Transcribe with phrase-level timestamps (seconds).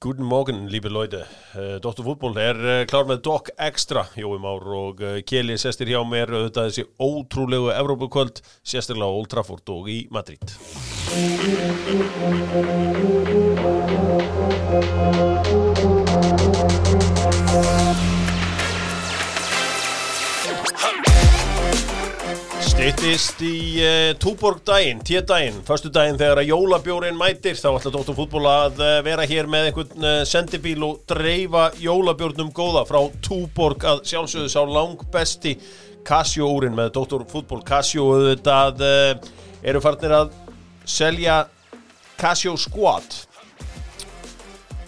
[0.00, 1.26] Guten Morgen, liebe Leute.
[1.56, 2.04] Uh, Dr.
[2.06, 6.30] Fútból er uh, klár með Doc Extra, Jói Már og uh, Kjeli sestir hjá mér
[6.30, 10.46] auðvitað þessi ótrúlegu Evrópukvöld, sérstaklega á Old Trafford og í Madrid.
[22.88, 28.16] Stýttist í uh, Túborg daginn, tíðdaginn, förstu daginn þegar að jólabjórin mætir þá ætla Dóttur
[28.16, 33.84] fútból að uh, vera hér með einhvern uh, sendibíl og dreifa jólabjórnum góða frá Túborg.
[33.84, 35.52] Að sjálfsögðu sá lang besti
[36.08, 40.32] Casio úrin með Dóttur fútból Casio auðvitað eru farnir að
[40.88, 41.42] selja
[42.16, 43.27] Casio Squad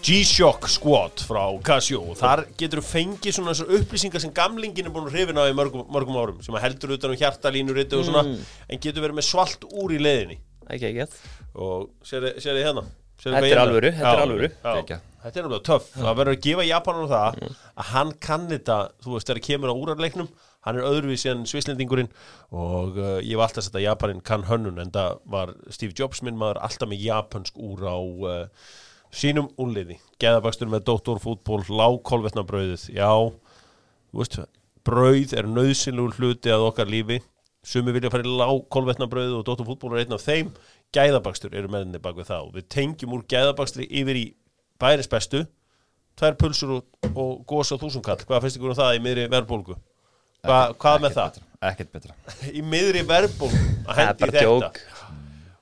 [0.01, 2.01] G-Shock Squad frá Casio.
[2.11, 5.51] Og þar getur þú fengið svona þessar upplýsingar sem gamlingin er búin að hrifina á
[5.51, 8.25] í mörgum, mörgum árum sem að heldur utan um hjartalínur og svona,
[8.67, 10.41] en getur verið með svalt úr í leiðinni.
[10.71, 11.07] Ekki, ekki
[11.51, 12.85] og sér þið hérna?
[13.21, 13.57] Þetta er með?
[13.61, 14.51] alvöru, þetta er alvöru.
[15.21, 15.89] Þetta er alveg töff.
[15.93, 19.75] Það verður að gefa Japanum það að hann kann þetta, þú veist, þegar kemur á
[19.77, 20.31] úrarleiknum
[20.65, 22.09] hann er öðruvísi en svislendingurinn
[22.53, 26.21] og uh, ég var alltaf að setja Japanin kann hönnun en það var Steve Jobs
[26.25, 28.67] minn maður alltaf með japansk úr á uh,
[29.11, 32.87] sínum úrliði geðabakstur með doktorfútból, lágkolvetnabrauðið.
[32.95, 33.11] Já,
[34.11, 34.39] þú veist
[34.87, 37.21] brauð er nöðsynlegur hluti að okkar lífi.
[37.61, 40.51] Sumi vilja fara í lágkolvetnabrauðið og doktorfútból er einn af þeim.
[40.95, 44.25] Gæðabakstur eru meðinni bak við og við tengjum úr gæðabakstri yfir í
[44.81, 45.45] bæris bestu.
[46.19, 48.19] Tvær pulsur og, og gósa þúsundkall.
[48.27, 49.77] Hvað finnst ykkur um það í miðri verðbólgu?
[50.41, 51.39] Hva, hvað með það?
[51.69, 52.15] Ekkert betra.
[52.57, 54.71] Í miðri verðbólgu að hendi þetta.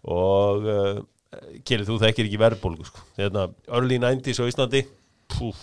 [0.07, 3.03] og uh, Kili, þú þekkir ekki verðbólgu sko.
[3.17, 4.81] Þeirna, early 90s á Íslandi
[5.29, 5.59] púf,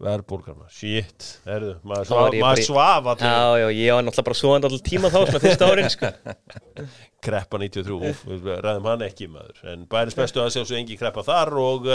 [0.00, 3.26] verðbólgarna shit, erðu, maður, svaf, maður svaf allir.
[3.28, 6.10] Já, já, ég var náttúrulega bara svoðan allir tíma þá svona fyrsta árin, sko.
[7.24, 10.96] Kreppa 93, úf, við ræðum hann ekki maður, en bæris bestu að sjá svo engi
[11.00, 11.88] kreppa þar og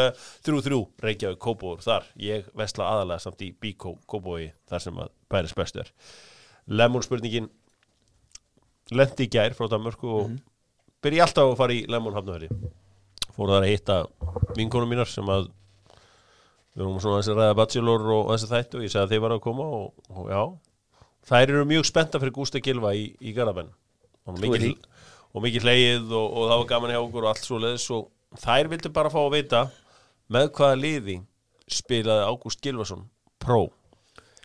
[0.46, 5.14] 3-3 uh, Reykjavík Kópóður þar, ég vesla aðalega samt í Bíkó Kópói þar sem að
[5.34, 5.92] bæris bestu er
[6.70, 7.50] Lemon spurningin.
[8.94, 10.36] Lendi í gær frá Danmörku og
[11.02, 12.50] byrja alltaf að fara í Lemon hafnahöri
[13.40, 13.98] fór þar að hitta
[14.58, 15.48] vinkonum mínar sem að
[16.76, 19.36] við vorum svona þessi ræða bachelor og þessi þættu og ég sagði að þeir var
[19.36, 20.42] að koma og, og já,
[21.30, 23.72] þær eru mjög spennta fyrir Gústa Gilva í, í Garðabenn
[24.28, 24.76] og mikið,
[25.32, 28.42] og mikið hleið og, og það var gaman hjá okkur og allt svo leiðis og
[28.44, 29.62] þær vildu bara fá að vita
[30.30, 31.20] með hvaða liði
[31.70, 33.06] spilaði Ágúst Gilvason
[33.40, 33.70] Pro.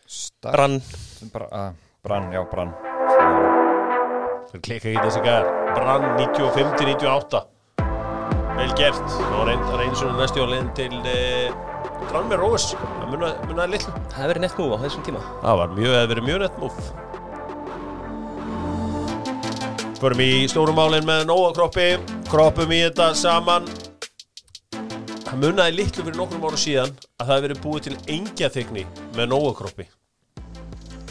[0.04, 0.78] Stark Brann,
[1.32, 2.74] Bra, uh, Brann, já, Brann.
[4.52, 7.42] Fyrir klikka ekki þessi gæðar Brann 95-98
[8.58, 9.16] vel gert.
[9.74, 11.54] Reynd svona næstu leiðin til eh,
[12.10, 13.94] Tranmere Rovers það munaði muna litlu.
[14.12, 15.22] Það hefur verið nett múf á þessum tíma.
[15.42, 16.76] Það var mjög, hefði verið mjög nett múf
[20.04, 21.88] Förum í stórum málin með Nóa kroppi.
[22.28, 23.64] Kroppum í þetta saman.
[25.24, 28.84] Það munaði litlu fyrir nokkrum ára síðan að það hefði verið búið til engjaþykni
[29.16, 29.86] með Nóa kroppi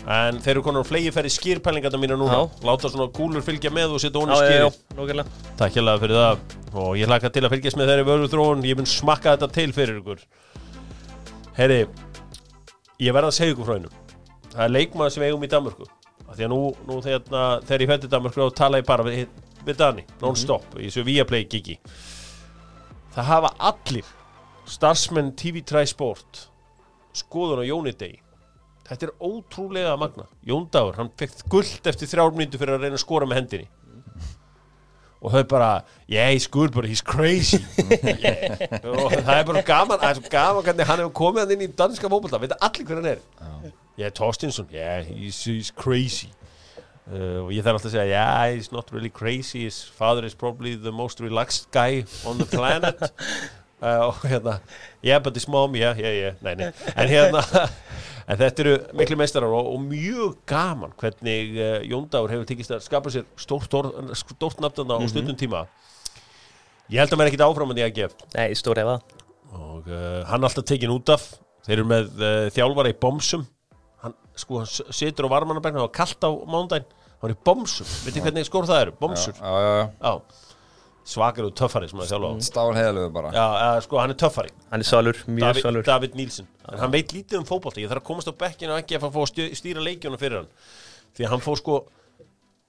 [0.03, 2.41] En þeir eru konar flegi færi skýrpælingarna mína núna.
[2.43, 2.67] Já.
[2.67, 6.45] Láta svona kúlur fylgja með og setja já, skýri nokkulega Takk hérlega fyrir það.
[6.73, 8.67] Og ég hlaka til að fylgjast með þeirri vöru þróun.
[8.67, 10.23] Ég mun smakka þetta til fyrir ykkur.
[11.55, 11.83] Heyri
[13.03, 13.93] ég verða að segja ykkur frá einu
[14.53, 15.87] það er leikmaður sem eigum í Danmörku.
[16.33, 19.27] Því að nú, nú þegar, þegar ég fætti Danmörku þá tala ég bara við,
[19.65, 21.77] við Dani non-stop, í þessu Viaplay gigi.
[23.13, 24.09] Það hafa allir
[24.69, 26.47] starfsmenn TV3 Sport
[27.13, 28.22] skoðun á Jóni Degi
[28.93, 33.03] þetta er ótrúlega magna Jón Dagur, hann fekk gullt eftir þrjármyndu fyrir að reyna að
[33.03, 33.71] skora með hendinni.
[35.23, 35.69] Og þau bara
[36.11, 37.61] yeah, he's good but he's crazy.
[37.79, 38.57] Yeah.
[38.91, 41.65] og það er bara gaman það er svo gaman hvernig hann hefur komið hann inn
[41.65, 43.23] í danska fótbolta, veit allir hver hann er?
[43.95, 46.31] Yeah, Torstinsson, yeah, he's, he's crazy.
[47.03, 49.65] Uh, og ég þarf alltaf að segja yeah, he's not really crazy.
[49.67, 52.99] His father is probably the most relaxed guy on the planet.
[53.83, 54.61] Uh, og hérna
[55.03, 56.33] yeah, but his mom, yeah, yeah, yeah.
[56.39, 56.69] Nei, nei.
[56.95, 57.41] en hérna
[58.27, 62.83] en þetta eru miklu meistarar og, og mjög gaman hvernig uh, Jóndagur hefur tekist að
[62.85, 65.65] skapa sér stórt, stórt, stórt nafnana á stundum tíma.
[66.91, 68.97] Ég held að maður ekkit áfram en ég að gef Nei, stór efa.
[69.53, 71.29] Og uh, hann er alltaf tekin út af.
[71.63, 73.45] Þeir eru með uh, þjálfara í bomsum.
[74.03, 76.89] Hann, sko, hann situr á varmanabækna og kallt á mándaginn
[77.23, 78.93] hann er í bomsum, veitir hvernig skór það eru?
[78.99, 79.85] Bomsur, Já, já, já.
[80.03, 80.42] Já,
[81.03, 82.29] svakar og töffari sem að þjálfa.
[82.31, 83.31] Á Stál heiðalögu bara.
[83.35, 84.53] Já, sko, hann er töffari.
[84.71, 85.85] Hann er svalur, mjög David, svalur.
[85.87, 87.81] David Nílsson en hann veit lítið um fótbolta.
[87.83, 90.51] Ég þarf að komast á bekkinu og ekki að fá að stýra leikjunum fyrir hann.
[91.13, 91.79] Því að hann fór sko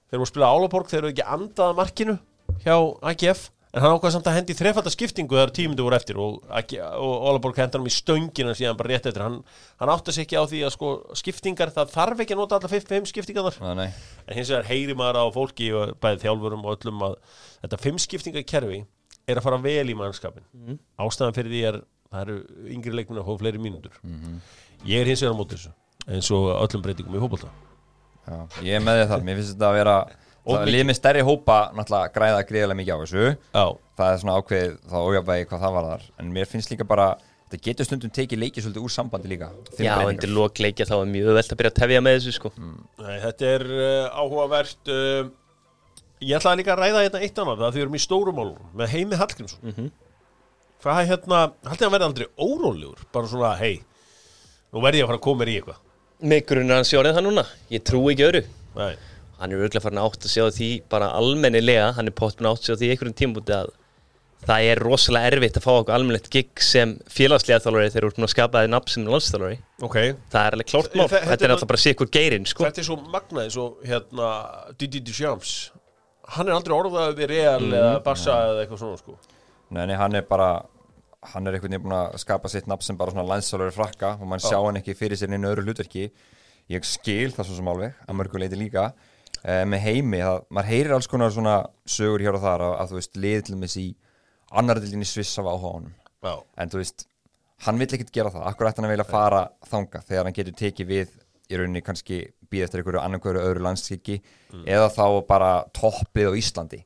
[0.09, 2.17] þegar hún spila Álaborg þeir eru ekki andaða markinu
[2.65, 2.75] hjá
[3.11, 7.25] AGF en hann ákvað samt að hendi þrefalda skiptingu þegar tímundu voru eftir og, og
[7.27, 9.25] Álaborg hendi hann í stöngina síðan bara rétt eftir.
[9.25, 9.41] Hann,
[9.81, 12.71] hann átti sig ekki á því að sko skiptingar það þarf ekki að nota alla
[12.71, 16.77] 5 skiptingar þar nei en hins vegar heyri maður á fólki og bæði þjálfurum og
[16.77, 17.17] öllum að
[17.65, 18.81] þetta fimmskiptingakerfi
[19.25, 21.79] er að fara vel í mannskapin ástæðan fyrir því er
[22.15, 23.95] það eru yngri leikmenn að fá fleiri mínútur.
[24.85, 25.73] Ég er hins vegar á móti þessu
[26.05, 27.23] eins og öllum breytingum í
[28.25, 30.97] Já, ég er með því það, mér finnst þetta að vera Og Það líð með
[30.99, 33.23] stærri hópa náttúrulega græða greiðilega mikið á þessu.
[33.55, 33.65] Já,
[33.95, 37.07] Það er svona ákveð þá ójafvægi hvað það var þar En mér finnst líka bara
[37.45, 39.47] Þetta getur stundum tekið leikið svolítið úr sambandi líka
[39.79, 42.51] Já, undir lokleikja þá er mjög velt að byrja að tefja með þessu sko.
[42.57, 45.29] Nei, þetta er uh, áhugavert uh,
[46.25, 48.73] ég ætlaði líka að ræða hérna eitt annar það því við erum í stórum málum
[48.81, 49.61] með Heimi Hallgrímsson.
[49.69, 49.91] Mhm.
[50.85, 51.39] hvað er hérna,
[51.69, 53.05] haldið hann verði aldrei órólegur?
[53.13, 53.79] Bara svona, hei
[54.73, 55.79] nú verði ég að fara að koma mér í eitthvað.
[56.25, 58.41] Mig grunar hann sjórið það núna, ég trú ekki öru
[58.75, 58.95] Nei.
[59.39, 62.69] Hann er örgulega farin átt að sjá því bara almennilega, hann er pottin átt að
[62.69, 63.73] sjá því einhverjum tímabúti að
[64.45, 68.19] það er rosalega erfitt að fá okkur almennilegt gig sem félagslega þjálfari þegar þú ert
[68.19, 69.57] búin að skapa þig nafn sem landsþjálfari.
[69.87, 69.97] Ok,
[70.31, 72.63] Það er alveg klárt Þe- mál, þe- þetta er alltaf bara sikur geirinn sko.
[72.67, 74.29] Þetta er svo magnað eins og hérna
[74.77, 75.55] Didi Duchamps
[76.35, 79.17] hann er aldrei orðað við Real eða Barca eða eitthvað svona sko.
[79.75, 80.51] Nei, hann er bara
[81.25, 84.27] Hann er einhvern veginn búin að skapa sitt nafn sem bara svona landsálur frakka og
[84.29, 86.11] mann sjá hann ekki fyrir sér inn í öðru hlutverki.
[86.69, 88.91] Ég skil það svo sem alveg að mörgu leiti líka
[89.45, 92.99] með heimi, það, maður heyrir alls konar svona sögur hér og þar að, að þú
[92.99, 93.19] veist
[93.51, 93.89] dæmis í
[94.55, 95.93] annar dildinni Sviss af áhuga á honum.
[96.25, 97.05] Já, en þú veist,
[97.65, 98.47] hann vill ekkert gera það.
[98.49, 101.13] Akkur ætti hann að vilja fara þanga þegar hann getur tekið við
[101.45, 104.15] í rauninni kannski býð eftir einhverju annarkverju öðru landskiki
[104.65, 106.79] eða þá bara toppið á Íslandi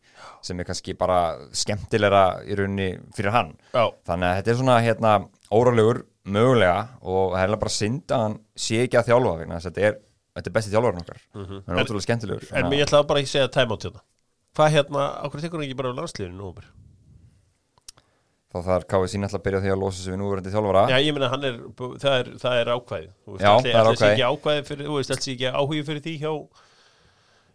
[0.43, 1.19] sem er kannski bara
[1.55, 3.53] skemmtilegra í rauninni fyrir hann.
[3.71, 5.13] Já, þannig að þetta er svona hérna
[5.49, 9.69] órálegur mögulega og það er bara synd að hann sé ekki að þjálfa vegna þess
[9.69, 9.99] að þetta er,
[10.35, 11.23] þetta er besti þjálfarinn okkar.
[11.35, 12.49] Hann er ótrúlega skemmtilegur.
[12.49, 12.59] Mhm.
[12.59, 14.03] en ég ætlaði bara ekki að segja time out hérna.
[14.57, 16.53] Hvað hérna, ákveð tekur hann ekki bara á landsliðinu nú
[18.49, 20.81] þá þarf KSC náttúrulega að byrja á því að losa sig við núverandi þjálfara.
[20.89, 21.53] Já, ég er,
[22.01, 24.07] það það er ákvæði Já, það er ákvæði.
[24.09, 26.33] ekki þú veist, sé ekki áhugi fyrir því hjá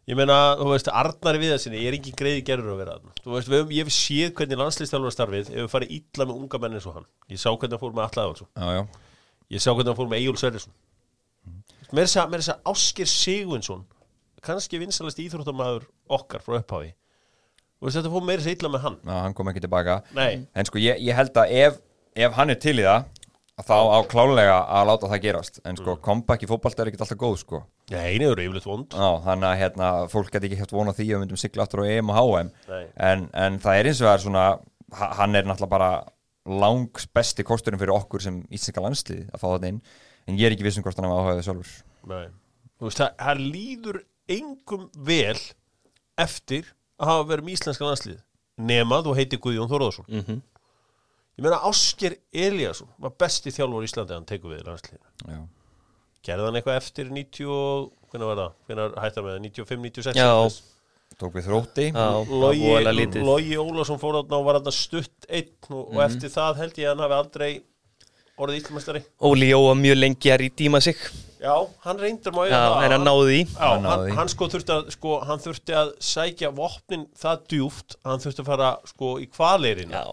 [0.05, 3.13] Ég meina, þú veist, Arnari Viðarsinni er engin greiði gerður að vera þarna.
[3.25, 6.61] Þú veist, við ég hef séð hvernig landslistjálfara starfið ef við farið illa með unga
[6.61, 7.07] menn eins og hann.
[7.33, 8.27] Ég sá hvernig hann fór með Alla
[8.77, 8.83] já,
[9.55, 10.77] Ég sá hvernig hann fór með Egil Sverrisson
[11.95, 13.85] Mér mér þess að Áskir Sigvinsson
[14.45, 16.91] kannski vinsalast íþróttamaður okkar frá upphafi.
[17.85, 18.97] Veist, þetta meira sér illa með hann.
[19.05, 19.99] Já, hann kom ekki tilbaka.
[20.17, 21.79] Nei, En sko ég, ég held að ef,
[22.17, 23.07] ef hann er til í það
[23.65, 25.61] þá á klálega að láta það gerast.
[25.69, 27.61] En sko comeback í fótballt er ekkert alltaf góð sko.
[27.93, 28.97] Nei, neður yfirleitt vond.
[28.97, 31.85] Já, þannig að hérna, fólk geti ekki hægt vona því að við myndum sigla aftur
[31.85, 32.51] á EM og HM
[33.11, 34.45] en, en það er eins og það er svona
[34.99, 35.91] ha- hann er náttúrulega bara
[36.65, 39.79] langs besti kosturinn fyrir okkur sem íslenska landslið að fá þetta inn
[40.27, 41.75] en ég er ekki vissum hvort hann hafa áhugaðið sjálfur.
[42.09, 42.27] Nei.
[42.79, 43.99] Þú veist, það, það líður
[44.35, 45.39] engum vel
[46.19, 46.69] eftir
[47.01, 48.21] að hafa verið með íslenska landslið
[48.71, 50.37] nema þú heiti Guðjón Þóróðsson Mhm.
[51.39, 55.11] ég meina Ásker Eliasson var besti þjálfur í Íslandi að hann tekur við landsliðinu.
[55.27, 55.41] Já,
[56.23, 60.17] gerði hann eitthvað eftir 90 og- hvernig var það, hvernig hættar með það 95, 96
[60.17, 60.31] Já.
[61.19, 61.93] tók við þrótti.
[61.93, 63.25] Var.
[63.25, 66.87] Logi Ólafsson fór þarna og var þarna stutt einn og, og eftir það held ég
[66.87, 67.63] að hann hafi aldrei
[68.41, 70.99] orðið íslumestari Óli Jó var mjög lengi að rýdíma sig.
[71.45, 71.55] Já,
[71.85, 73.41] hann reyndur má Já, en hann náði því.
[73.53, 77.97] Já, Hann náði hann, sko þurfti að sko, hann þurfti að sækja vopnin það djúft
[78.09, 80.05] hann þurfti að fara sko í kvaleirin Já,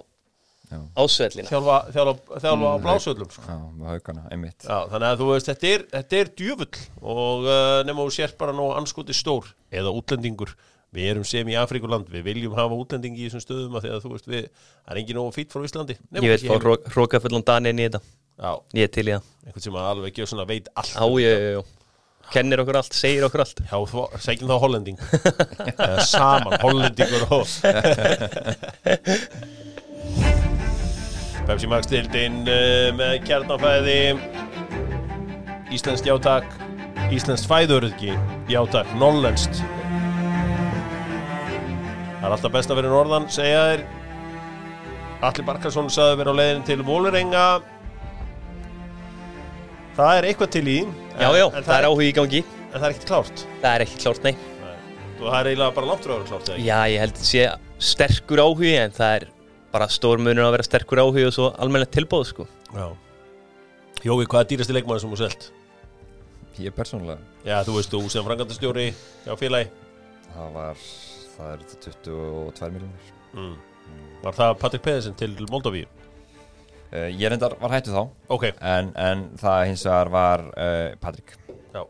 [1.00, 1.50] ásvellina.
[1.52, 3.44] Þjálfa, þjálfa, þjálfa á blásöllum sko.
[3.48, 4.64] Já, með haugana, einmitt.
[4.68, 6.84] Já, þannig að þú veist, þetta er, þetta er djöfull
[7.16, 10.54] og uh, nema þú sér bara nóg anskoti stór eða útlendingur
[10.92, 14.02] við erum sem í Afríkuland, við viljum hafa útlendingi í þessum stöðum að því að
[14.06, 14.48] þú veist, við,
[14.82, 15.96] það er engin nógu fýtt frá Íslandi.
[16.12, 18.02] Ég kannski fá heim- hrókafullan Dani inn í þetta.
[18.42, 19.30] Já, Ég er til í það.
[19.46, 21.62] Einhvern sem alveg ekki veit allt Já, já, já, já.
[22.32, 23.60] Kennir okkur allt, segir okkur allt.
[23.68, 23.78] Já,
[24.24, 24.98] segjum þá hollending.
[25.76, 27.48] Eða saman, hollendingur og
[31.48, 33.98] Pepsi Max dildin uh, með kjarnafæði
[35.76, 36.48] Íslenskt játak
[37.12, 38.14] Íslenskt fæðuröðki
[38.52, 39.60] játak, nollenskt
[42.22, 43.84] Það er alltaf best að vera norðan segja þér.
[45.26, 47.46] Allir Barkarsson sagði vera á leiðin til Vólurenga
[49.98, 50.78] Það er eitthvað til í
[51.20, 52.42] Já, já, en það er áhuga í gangi.
[52.72, 53.44] En það er ekkert klárt.
[53.62, 54.34] Það er ekki klárt, nei.
[55.22, 56.68] Og það er eiginlega bara langt frá að vera klárt eða ekki?
[56.70, 57.44] Já, ég held að sé
[57.92, 59.26] sterkur áhugi en það er
[59.74, 62.48] bara stór munur að vera sterkur áhugi og svo almennilegt tilbóð, sko.
[62.72, 62.88] Já.
[64.02, 65.48] Jói, hvað er dýrasti leikmaður sem þú selt?
[66.62, 68.90] Ég persónulega, Já, þú veist, þú sem frangandastjóri
[69.28, 69.70] Já, félagi.
[70.32, 70.86] Það var
[71.42, 73.56] það er 22 miljónir mm.
[74.22, 75.88] Var það Patrik Pedersen til Moldavíu?
[76.94, 78.04] uh, Ég reyndar var hættu þá.
[78.32, 81.34] Ok, en, en það hins vegar var uh, Patrik
[81.74, 81.82] já.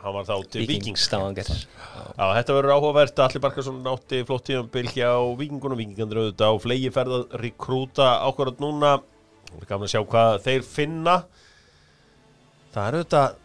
[0.00, 3.20] Hann var þá til Vikings Stavangar Já, þetta verður áhugavert.
[3.24, 8.62] Allir Barkarsson átti flott tíðanbil hjá Vikingunum Vikingandur auðvitað á flegi ferð að rekrúta ákvarðat
[8.64, 8.94] núna.
[9.50, 11.16] Það er gaman að sjá hvað þeir finna.
[12.74, 13.38] Það er auðvitað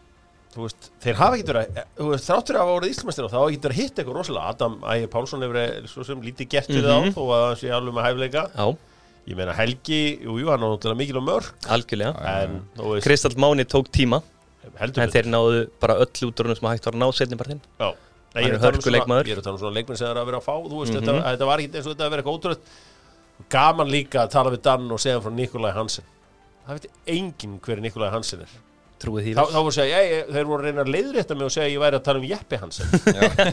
[0.56, 3.36] Þú veist, þeir hafa ekkert verið að- þú veist, þráttur af árið Íslamestir og þá
[3.36, 4.48] hafa ekkert verið að hitta eitthvað rosalega.
[4.54, 7.12] Adam Ægir Pálsson hefur verið svo sem lítið gert fyrir Mhm.
[7.12, 8.76] þá þó að hann sé alveg með hæfleika Já,
[9.28, 11.52] ég meina Helgi, jú, jú, hann var náttúrulega mikil og mörg.
[11.68, 12.14] Algjörlega.
[12.24, 14.22] En þú veist, Kristall Máni tók tíma.
[14.80, 17.60] Heldur en þeir náðu bara öll útrunum sem hægt var að ná setni partinn.
[17.78, 17.94] Já,
[18.34, 19.96] Nei, Hann ég er að tala um svona- ég er að tala um svona leikmenn
[19.96, 21.00] sem það er að vera að fá þú veist, Mhm.
[21.06, 22.58] þetta, þetta var ekki eins og þetta að vera ótrúlega
[23.48, 26.04] gaman líka að tala við Dan og segja frá Nikolai Hansen.
[26.66, 28.46] Það veit enginn hver Nikolai Hansen er
[29.02, 31.46] trúið því þá, þá voru að segja, ég, þeir voru að reyna að leiðrétta mig
[31.46, 32.92] og segja að ég væri að tala um Jeppe Hansen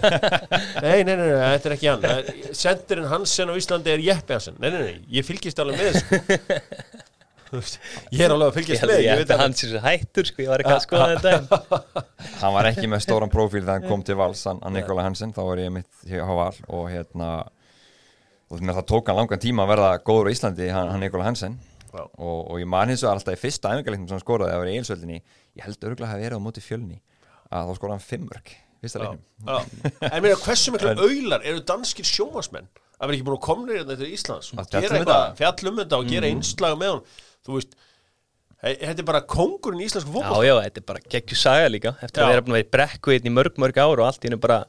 [0.84, 2.06] nei, nei, nei, nei, þetta er ekki hann.
[2.06, 5.98] Það sendirinn Hansen á Íslandi er Jeppe Hansen nei, nei, nei, ég fylgist alveg með
[5.98, 7.02] þessu.
[7.54, 10.74] Ég er alveg að fylgjast með að að sé svo hættur sko, ég var ekki
[10.74, 11.82] að skoða þetta
[12.42, 15.36] hann var ekki með stóran prófíl þegar hann kom til vals hann, hann Nikola Hansen,
[15.36, 17.30] þá var ég mitt hjá val og hérna
[18.50, 21.60] og það tók hann langan tíma að verða góður á Íslandi hann, hann Hansen.
[21.94, 24.74] Og, og ég man hins vegar alltaf í fyrsta æfingarleiknum sem hann skoraði að vera
[24.74, 27.00] í eilsvöldinni ég held örgulega að hafa verið á móti fjölni
[27.54, 29.58] að þá skoraði hann fimmörk fyrsta leiknum Já.
[30.10, 33.98] En meina, hversu miklu auðlar eru danskir sjómasmenn að vera ekki búin að komna hérna
[34.00, 35.40] til Íslands og Að gera um eitthvað, þetta?
[35.42, 37.02] fjallum þetta og gera einslag með hún
[37.44, 37.74] þú veist,
[38.64, 41.94] þetta er bara kongurinn í íslensku Já, fótboll já, þetta er bara geggju saga líka
[42.00, 42.26] eftir Já.
[42.26, 44.40] að vera búin að vera í brekku í mörg, mörg ár og allt í hennu
[44.44, 44.62] bara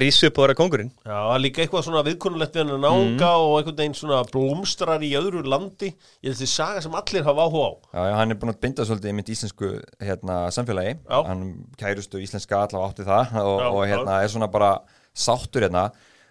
[0.00, 2.84] rísu upp og vera kongurinn Já, það er líka eitthvað svona viðkunnulegt við hann að
[2.86, 5.90] nága og einhvern veginn svona blómstrar í öðru landi.
[6.24, 7.72] Ég held því saga sem allir hafa áhuga á.
[7.92, 11.18] Já, já, hann er búin að binda svolítið í mitt íslensku hérna, samfélagi, Já.
[11.28, 11.44] hann
[11.80, 14.72] kærustu íslenska allavega átti það og, Já, og hérna er svona bara
[15.12, 15.90] sáttur hérna.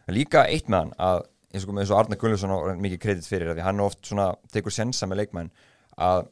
[0.10, 1.22] Líka eitt með hann að
[1.54, 4.74] eins og, eins og Arne Gunnlaugsson á mikið kredit fyrir því hann oft svona tekur
[4.74, 5.52] sensa með leikmenn
[6.02, 6.26] að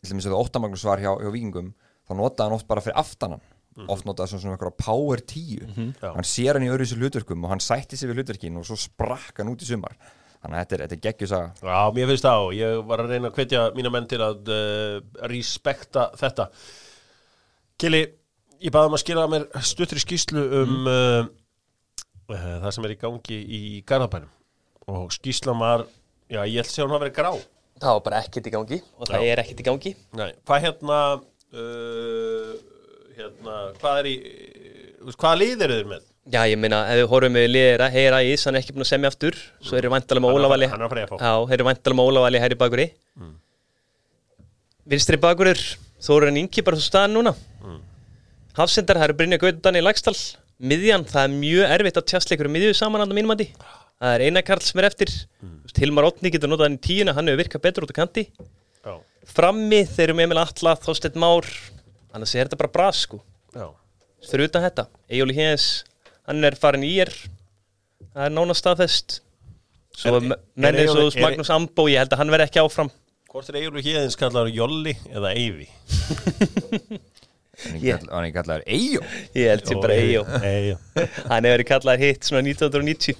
[0.00, 1.72] til dæmis að óttamagnus var hjá, hjá vikingum
[2.04, 3.44] þá notaði hann oft bara fyrir aftanan
[3.90, 6.10] oft notaði svona, svona eitthvað power 10 Já.
[6.14, 8.76] hann sér hann í öðru þessu hlutverkum og hann sætti sig við hlutverkin og svo
[8.78, 9.96] sprakk hann út í sumar.
[10.44, 13.30] Þannig að þetta er, er geggjusaga Já, mér finnst það og ég var að reyna
[13.30, 14.98] að hvetja mína menn til að uh,
[15.32, 16.50] respekta þetta.
[17.80, 18.02] Kili,
[18.60, 21.24] ég baði um að skila mér stuttri skýslu um uh,
[22.28, 24.30] uh, það sem er í gangi í Garðabænum.
[24.92, 25.86] Og skýslan var,
[26.28, 27.32] já, ég held að segja hún hafa verið grá.
[27.80, 28.78] Það var bara ekkert í gangi.
[29.00, 29.32] Og það Já.
[29.32, 29.92] er ekkert í gangi.
[30.14, 32.52] Nei, hvað hérna uh,
[33.18, 34.16] hérna, hvað er í
[35.04, 36.04] þú hvaða lið eru þeir með?
[36.32, 38.84] Já, ég meina, ef við horfum við liðir að heyra í hann er ekki búin
[38.86, 41.18] að semja aftur svo eru vandalega með Hann er að hann að FH.
[41.20, 42.86] Já, þeir eru vandalega með Ólafali hæri bakuri
[43.20, 43.34] mm.
[44.94, 45.60] Vinstri bakurur
[46.04, 47.82] Þórun Ingi bara svo staðan núna mm.
[48.56, 50.16] Hafsendar, það eru Brynja Gautan í Lagstall
[50.64, 53.50] Miðjan, það er mjög erfitt að tjastleikur miðju saman hann á mínum andi
[54.00, 55.12] Það er eina Karl sem er eftir
[55.44, 55.60] mm.
[55.76, 58.96] Hilmar Otni getur notað hann í tíuna, hann hefur virkað betur út á kanti Já,
[59.34, 61.48] Frammi, þeir eru með Emil Atla, Þorsteinn Már
[62.14, 63.20] Annars er þetta bara bras sko.
[64.24, 65.64] Fyrir utan þetta Egil Hins,
[66.28, 67.10] hann er farin í er
[68.14, 69.18] það er nána staðfest.
[69.94, 72.32] Svo Er- er, er menn eins og Eyjólfur- er- Magnús Ambó ég held að hann
[72.34, 72.90] verði ekki áfram.
[73.34, 75.66] Hvort er Egilur Híðins kallar Jolli eða Eyvi?
[77.64, 79.00] hann er ekki kallaður Eyjó.
[79.38, 80.22] Ég held sér bara Eyjó.
[81.30, 83.14] Hann hefur verið kallaðar hitt svona 1990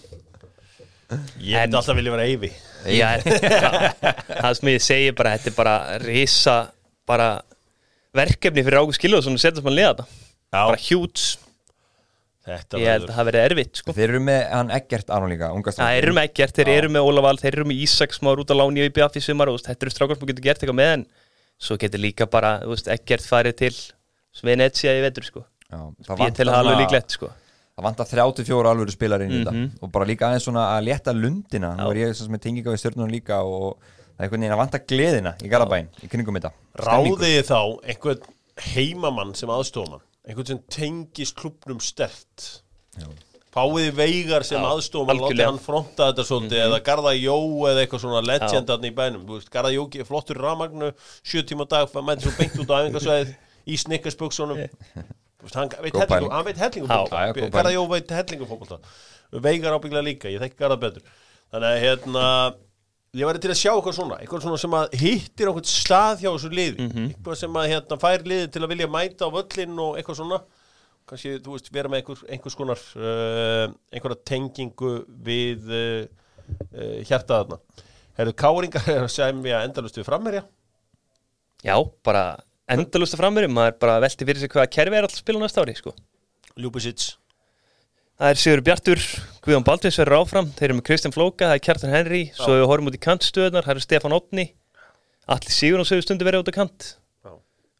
[1.45, 2.51] Ég myndi alltaf vilja vera Eyvi.
[2.91, 3.11] Já,
[4.43, 6.57] það sem ég segi bara þetta er bara risa
[7.09, 7.29] bara
[8.15, 10.07] verkefni fyrir Ágúst Gilvason að setja mann liða þetta
[10.55, 11.25] bara hjúts,
[12.47, 13.95] þetta ég held að það verði erfitt sko.
[13.97, 17.37] Þeir eru með hann Eggert Aron líka, Það eru með ekkert, þeir eru með Ólafal,
[17.43, 19.95] þeir eru með Ísak sem var út á láni í BF í sumar þetta eru
[19.95, 21.07] strákar sem getur gert eitthvað með en
[21.65, 23.73] svo getur líka bara, veist, ekkert farið til
[24.35, 25.45] Svenetsja í vetur sko.
[25.71, 25.79] Ég
[26.51, 27.31] að svona- alveg líklegt sko.
[27.75, 29.45] Það vantar 34 alvöru spilar inn í Mhm.
[29.47, 31.75] þetta og bara líka aðeins svona að létta lundina.
[31.75, 33.79] Nú er ég sem með tenginga við stjórnum líka og
[34.15, 36.51] það er einhvern veginn að vanta gleðina í Garabæn í kringum þetta.
[36.79, 37.19] Stemningu.
[37.19, 37.61] Ráðið þið þá
[37.93, 38.27] einhvern
[38.75, 42.51] heimamann sem aðstofamann einhvern sem tengist klubnum stert
[43.55, 45.51] Fáið þið veigar sem Já, aðstofamann algjörlega.
[45.53, 47.35] hann fronta þetta svolítið Eða Garða Jó
[47.71, 49.29] eða eitthvað svona legendarni í bænum.
[49.55, 50.89] Garða Jó er flottur í rafmagnu
[51.23, 53.31] Sjö tíma á dag, mæti svo beint út á æfingasvæðið
[53.71, 54.59] Í snikkarsbuksunum
[55.55, 56.33] hann veit Góð hellingu, pæling.
[56.33, 57.73] hann veit hellingu Já, já, góð fótbolta Garða.
[57.77, 58.79] Jó veit hellingu fótbolta.
[59.45, 61.05] Veigar ábygglega líka, ég þekki Garða betur.
[61.53, 62.27] Þannig að hérna
[63.15, 66.29] Ég væri til að sjá eitthvað svona, eitthvað svona sem að hittir einhvern stað hjá
[66.33, 66.89] þessu liði.
[67.05, 70.41] Eitthvað sem að hérna, fær liði til að vilja mæta á völlin og eitthvað svona.
[71.05, 74.93] Kannski, þú veist, vera með einhver, einhvers konar uh, einhverja tengingu
[75.27, 76.07] við uh,
[76.73, 77.59] uh, hjartaðarna
[78.17, 80.47] Herðu, Káringar er að segja endalust við frammerja
[81.65, 82.25] Já, bara
[82.73, 85.45] endalust að framöru maður bara velti fyrir sig hvaða kerfi er alltaf að spila á
[85.45, 85.93] næsta ári sko.
[86.61, 87.15] Ljúbisits
[88.15, 89.07] Það er Sigur Bjartur,
[89.43, 92.69] Guðjón Baldvins verður áfram Þeir eru með Kristján Flóka, það er Kjartan Henry Svo við
[92.71, 94.45] horfum út í kantstöðnar, það eru Stefán Opni
[95.25, 96.87] Allir Sigur og sögur stundu verið út á kant.
[97.25, 97.33] Já.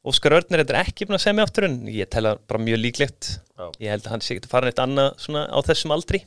[0.09, 2.81] Óskar Örnir er ekki búin að segja mig aftur en ég tel að bara mjög
[2.81, 3.29] líklegt.
[3.53, 3.67] Já.
[3.85, 6.23] Ég held að hann sé ekki að fara neitt annað svona á þessum aldri.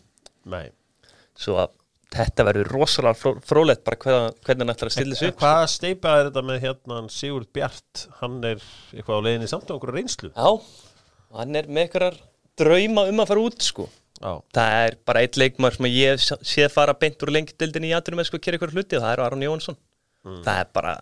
[0.46, 0.70] Nei.
[1.38, 1.74] Svo að
[2.14, 3.98] þetta verður rosalega fró, frólætt bara
[4.46, 7.50] hvernig hann ætlar að stilla þessu upp Hvað steipa er þetta með hérna hann Sigurd
[7.58, 8.06] Bjart?
[8.22, 8.62] Hann er
[8.94, 12.22] eitthvað á leiðinni samt á Já, og hann er með einhverjar
[12.58, 13.88] drauma um að fara út sko.
[14.18, 17.94] Já, Það er bara eitt leikmar sem ég séð fara beint úr lengi dildinni í
[17.94, 19.78] aðdurum með sko að gera ykkur hluti og það er Aron Jónsson
[20.26, 20.94] það er bara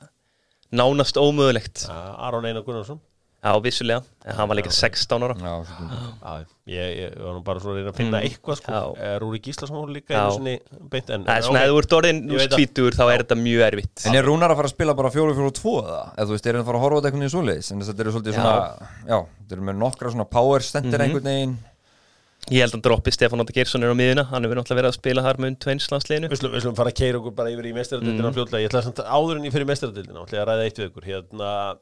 [0.76, 1.86] nánast ómögulegt.
[1.88, 3.00] Ja, Aron Einar Gunnarsson
[3.46, 5.52] Já, vissulega, en hann var líka 16 ára Já.
[6.26, 8.72] Já, ég, ég var nú bara svona að reyna að finna eitthvað sko.
[8.74, 9.04] Já.
[9.06, 10.24] Eh, Rúri Gíslason var líka Já.
[10.34, 10.56] einu
[10.90, 11.66] beint en Það er svona, ok.
[11.68, 14.24] ef þú ert orðin Ég veit að- tvítur þá er þetta mjög erfitt En er
[14.26, 16.02] Rúnar að fara að spila bara 4-4-2 eða?
[16.18, 17.72] Eða þú veist, er hann að fara að horfa á þetta einhvern veginn svoleiðis?
[17.72, 18.42] En þetta eru svolítið Já.
[18.42, 21.06] svona, já, þetta eru með nokkra svona power stendir Mhm.
[21.06, 21.58] einhvern veginn
[22.52, 24.98] Ég held að droppi Stefán Óta Geirsson er á miðina Hann hefur náttúrulega verið að
[25.00, 27.74] spila þar með tveins Við slum, við slum fara að keira okkur bara yfir í
[27.74, 28.36] mestaradildina Mhm.
[28.36, 28.62] fljótlega.
[28.62, 31.04] Ég ætla samt áður en ég fyrir mestaradildina ætla að ræða eitt við ykkur.
[31.10, 31.78] Hérna,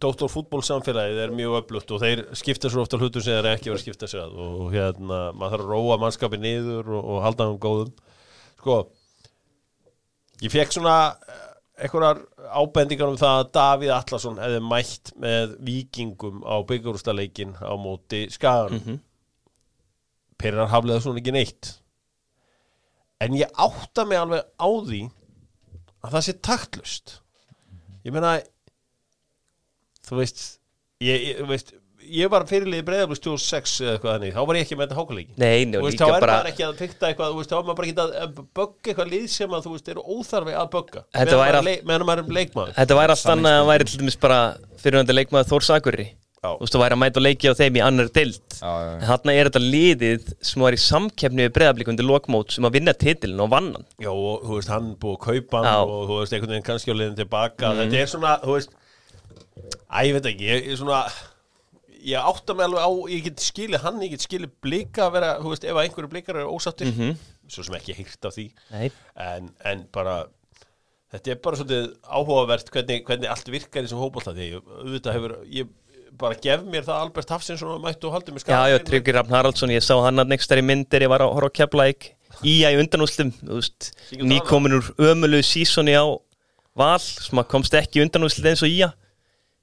[0.00, 3.80] Dóttor fútbólsamfélagið er mjög öflugt og þeir skipta svo ofta hlutum sem þeir ekki verið
[3.80, 7.48] að skipta sér að og hérna, maður þarf að róa mannskapið niður og, og halda
[7.48, 7.92] hann góðum.
[8.62, 8.78] Sko,
[10.40, 11.44] ég fekk svona eh,
[11.84, 12.22] einhverjar
[12.56, 18.78] ábendingar um það að Davíð Allarsson hefði mætt með vikingum á byggjúrstaleikin á móti skagan.
[18.80, 19.00] Mm
[20.42, 21.68] Perrar haflega svona ekki neitt
[23.22, 25.02] en ég átta mig alveg á því
[26.02, 27.12] að það sé taktlust
[28.02, 28.40] ég meina
[30.12, 30.42] þú veist
[31.02, 31.72] ég, ég, veist,
[32.12, 35.36] ég var fyrirlið breyðablust 2006 eða eitthvað þannig, þá var ég ekki með þetta hákuleiki
[35.42, 37.78] Nei, og þá er bara maður ekki að fykta eitthvað þú veist, þá er maður
[37.80, 41.04] bara ekki að bögga eitthvað lið sem að þú veist, eru óþarfi að bögga.
[41.14, 42.74] Meðan maður all- er meðan maður er leikmaður.
[42.80, 44.40] Þetta væri allt annað að væri til dæmis bara
[44.82, 46.08] fyrirhandi leikmaður Þórs Akurri
[46.42, 46.50] Já.
[46.58, 49.46] Þú veist, þú væri að mæta og leiki á þeim í annar dild þarna er
[49.46, 53.50] þetta liðið sem var í samkeppni við breyðablík undir lokmót sem að vinna titilin og
[53.52, 53.86] vann hann.
[54.02, 56.98] Já, og þú veist, hann búið að kaupa og þú veist, einhvern veginn kannski á
[56.98, 58.74] leiðin tilbaka þetta er svona, þú veist
[59.92, 61.02] Æ, ég veit ekki, ég, ég svona
[62.02, 65.32] ég átta mig alveg á, ég get skilið hann, ég get skilið blika að vera,
[65.42, 66.88] þú veist, ef einhverju blikar eru ósáttir,
[67.52, 68.46] svo sem ekki heyrt af því.
[69.22, 70.16] En, en bara
[71.12, 75.16] þetta er bara svolítið áhugavert hvernig, hvernig allt virkar í þessum hópallta því ég, auðvitað
[75.18, 75.70] hefur, ég
[76.22, 79.36] bara gef mér það Albert Hafsinsson og mættu og haldi mig Já, já, Tryggir Rafn
[79.36, 82.08] Haraldsson, ég sá hann að nextar í myndir, ég var að horfa á Keflæk
[82.48, 86.04] í að í undanúslim, þú veist Sigurður nýkomin úr ömulu sísoni á
[86.76, 88.96] Val, sem að komst ekki í undanúslim eins og í að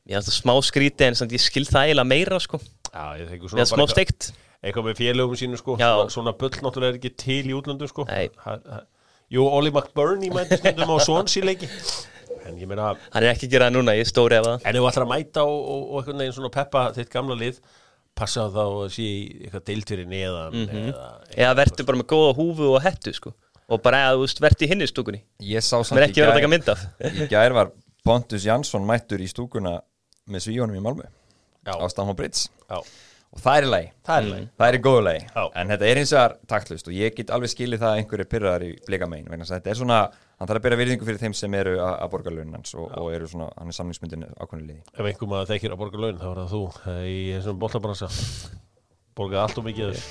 [0.10, 2.60] Mér finnst það smá skríti en samt ég skil það eiginlega meira sko.
[2.90, 4.30] Já, ég Mér svona finnst smá steikt.
[4.64, 5.76] eitthvað með félögum sínu sko.
[5.78, 5.90] Já.
[5.94, 8.06] svona, svona bull náttúrulega er ekki til í útlöndum sko.
[8.10, 8.30] Nei.
[8.46, 8.80] ha, ha,
[9.30, 11.68] Jú, Oli McBurney mætti stundum á Swansea leiki.
[12.50, 14.76] En ég meina, Hann er ekki að gera það núna, ég stóri af það en
[14.76, 17.60] ef þú ætlar að mæta og, og, og einhvern veginn svona peppa þitt gamla lið
[18.18, 20.88] passa þá að sé í eitthvað deiltýri neðan Mhm.
[20.90, 21.06] eða,
[21.38, 23.34] Eða verður bara með góða húfu og hettu sko.
[23.70, 25.22] Og bara eða þú veist, verður í hinni stúkunni.
[25.46, 26.82] Ég sá Mér samt er ekki verið að taka mynd af.
[27.06, 27.72] Í gær var
[28.04, 29.76] Pontus Jansson mættur í stúkuna
[30.34, 31.10] með svíjónum í Malmö
[31.70, 32.80] á Stamford Já,
[33.30, 33.92] og það er í lagi.
[34.08, 35.44] Það er leið Það er í góðu lagi, Já.
[35.62, 38.66] en þetta er eins og taktlust og ég get alveg skilið það að einhverju pyrraðar
[38.66, 40.00] í blikamein, vegna að þetta er svona
[40.40, 42.88] hann þarf að bera virðingu fyrir þeim sem eru að, að borga launin hans og,
[42.96, 44.82] og eru svona, hann er samlingsmyndin ákveðinu liði.
[44.96, 46.64] Ef einhver maður þekkir að borga laun þá er það þú
[46.94, 48.12] eh, í þessum bollabransa
[49.20, 50.04] borgaði allt og mikið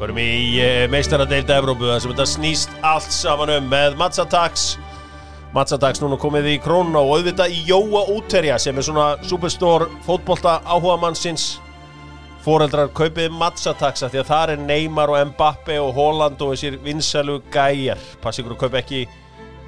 [0.00, 0.30] Varum í
[0.60, 4.74] uh, meistaradeilda Evrópu þar sem þetta snýst allt saman um með Matsatax
[5.52, 10.60] Matsatax núna komið í krónuna og auðvitað í Jóa Úterja sem er svona superstór fótbolta
[10.64, 11.58] áhuga mannsins
[12.42, 16.78] Fóreldrar kaupið Matsatax af því að það er Neymar og Mbappe og Holland og þessir
[16.82, 18.00] vinsælu gæjar.
[18.18, 19.04] Pass ykkur að kaupa ekki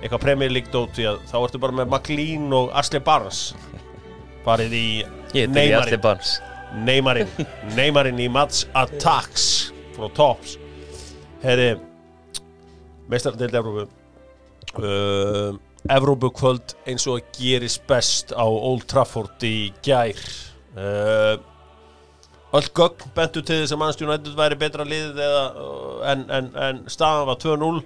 [0.02, 3.54] eitthvað League dót því að þá ertu bara með McLean og Ashley Barnes.
[4.44, 4.88] Farið í
[6.02, 6.40] barns
[6.74, 7.30] Neymarinn.
[7.76, 8.18] Neymarinn.
[8.18, 10.58] Í Mats Attacks frá Tops
[11.44, 11.76] Herri
[13.06, 13.86] meistardeild Evrópu.
[14.74, 15.54] Uh,
[15.92, 20.16] Evrópu kvöld eins og að gerist best á Old Trafford í gær.
[20.72, 21.36] Uh,
[22.56, 26.48] öll gögn bentu til þess að Manchester United væri betra liðið eða, uh, en, en,
[26.68, 27.82] en staðan var 2-0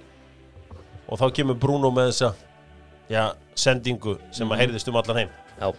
[1.09, 2.31] og þá kemur Bruno með þessa
[3.11, 3.23] já,
[3.59, 5.37] sendingu sem að heyrðist um allan heim.
[5.59, 5.73] Já,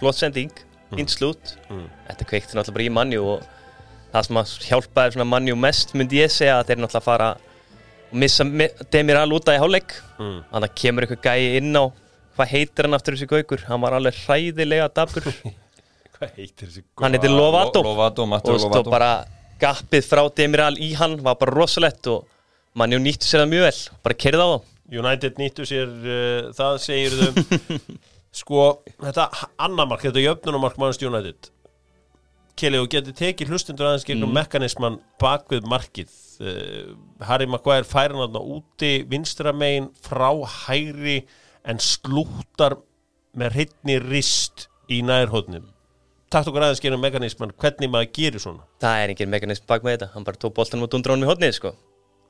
[0.00, 0.62] flott sending,
[0.96, 1.54] fínt slút.
[1.70, 1.86] Mm.
[2.08, 3.46] Þetta kveikti náttúrulega bara í mannjú og
[4.10, 7.34] það sem að hjálpaði svona mannjú mest myndi ég segja að þeir náttúrulega fara
[8.10, 8.46] og missa
[8.92, 9.96] Demir Al út af í hálfleik.
[10.16, 10.38] Mm.
[10.50, 11.84] þannig að kemur eitthvað gæi inn á
[12.36, 13.64] hvað heitir hann aftur þessi gaukur?
[13.68, 15.26] Hann var alveg hræðilega dabur
[16.16, 17.82] Hvað heitir þessi hann heitir Lovato.
[17.84, 19.10] Lovato, og stóð bara
[19.60, 22.26] gappið frá Demir Al í hann var bara rosalett og
[22.76, 23.78] mannjú nýttu sér það mjög vel.
[24.04, 24.72] Bara kerði á þá.
[25.00, 27.80] United nýttu sér uh, það segir þau
[28.40, 28.66] sko,
[29.00, 29.26] þetta
[29.64, 31.50] annamark, þetta jöfnunumark Manchester United
[32.56, 36.12] Kelly, þú getur tekið hlustundur aðeins gegnum mekanisman bak við markið.
[36.40, 36.94] Uh,
[37.28, 40.30] Harry Maguire hann þarna úti vinstra megin frá
[40.64, 41.22] hægri
[41.68, 42.78] en slúttar
[43.36, 45.64] með hreitni rist í nærhóðnum
[46.32, 48.64] Takt okkur aðeins gegnum mekanisman hvernig maður gerir svona?
[48.82, 51.30] Það er engin mekanism bak með þetta hann bara tók boltanum og dundur honum í
[51.30, 51.70] hodnið sko.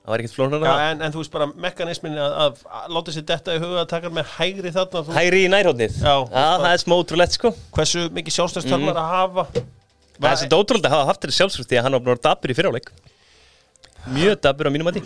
[0.04, 0.90] Það var ekkert flóknar en ja, það.
[0.90, 3.88] en, en þú veist bara mekanismin að, að, að láta sér detta í huga að
[3.94, 7.52] taka með hægri þarna þú, hægri í nærhóðnið Já, það er smá útrúlegt sko.
[7.74, 9.64] Hversu mikið sjálfstæðst þarf maður að hafa
[10.16, 12.52] Það er svo ótrúlega að hafa haft þetta sjálfsvöld því að hann var bara dabur
[12.52, 12.90] í fyriráleik
[14.16, 15.04] Mjög dabur á mínum að því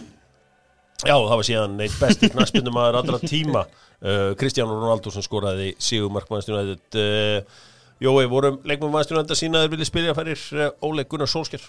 [1.00, 3.62] Já, það var síðan eitt besti knaspindum aður allra tíma.
[4.00, 7.60] Uh, Kristján Ronaldo sem skoraði Sigur Markmannstjónæðið uh,
[8.00, 11.64] Jói, vorum leikmum mannstjónæðið að sína þeir vilja spyrja færir uh, Óleg Gunnar Solskjær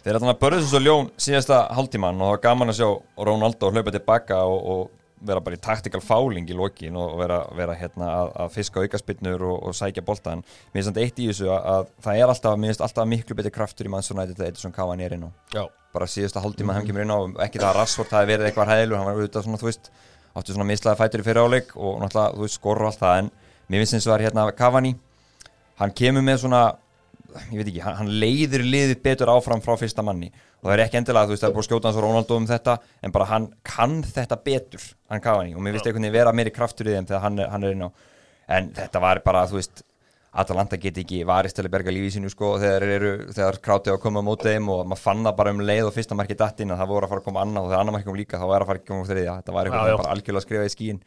[0.00, 2.88] Þeir er þannig að börðu svo ljón síðasta hálftíman og það var gaman að sjá
[3.28, 4.82] Ronaldo hlaupa tilbaka og, og
[5.24, 9.44] vera bara í taktikal fáling í lokin og vera, vera hérna að, að fiska aukaspinnur
[9.48, 10.44] og, og sækja boltan.
[10.72, 13.38] Mér finnst þetta eitt í þessu að, að það er alltaf, mér finnst alltaf miklu
[13.38, 15.30] betri kraftur í mannsónæti þetta eitthvað sem Kavan er inn á.
[15.56, 15.64] Já,
[15.96, 16.78] Bara síðasta hálftíma mm -hmm.
[16.78, 19.46] hann kemur inn á, ekki það að Rassvort hafi verið eitthvað hæðilur, hann var auðvitað
[19.46, 19.90] svona, þú veist,
[20.36, 23.30] áttu svona mislaði fætur í fyrir áleik og náttúrulega, þú veist, skorur allt það en
[23.68, 24.92] mér finnst eins og það er hérna Cavani,
[25.80, 26.62] hann kemur með svona
[27.50, 30.30] ég veit ekki, hann, hann leiðir liðið betur áfram frá fyrsta manni
[30.66, 32.38] og það er ekki endilega, þú veist, það er búin að skjóta hans og Ronaldo
[32.40, 32.76] um þetta
[33.06, 35.54] en bara hann kann þetta betur hann Cavani.
[35.54, 37.76] Og mér finnst einhvern veginn vera meiri kraftur í þeim þegar hann er, hann er
[37.76, 37.90] inn á.
[38.56, 39.84] En þetta var bara, þú veist
[40.36, 43.96] Atalanta get ekki varist til að berga lífið sínu sko þegar eru, þegar krátið á
[43.96, 46.36] að koma á móti þeim og maður fann það bara um leið og fyrsta marki
[46.36, 48.40] dattinn að það voru að fara að koma annað og þegar annar marki kom líka
[48.42, 50.74] þá er að fara að koma þriðja, þetta var eitthvað bara algjörlega að skrifa í
[50.74, 51.00] skíin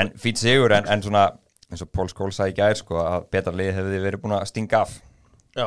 [0.00, 1.26] en fýt sigur en, en svona
[1.70, 4.82] eins og Pól Skól sagði gær sko að betra lið hefði verið búin að stinga
[4.84, 4.94] af.
[5.56, 5.66] Já,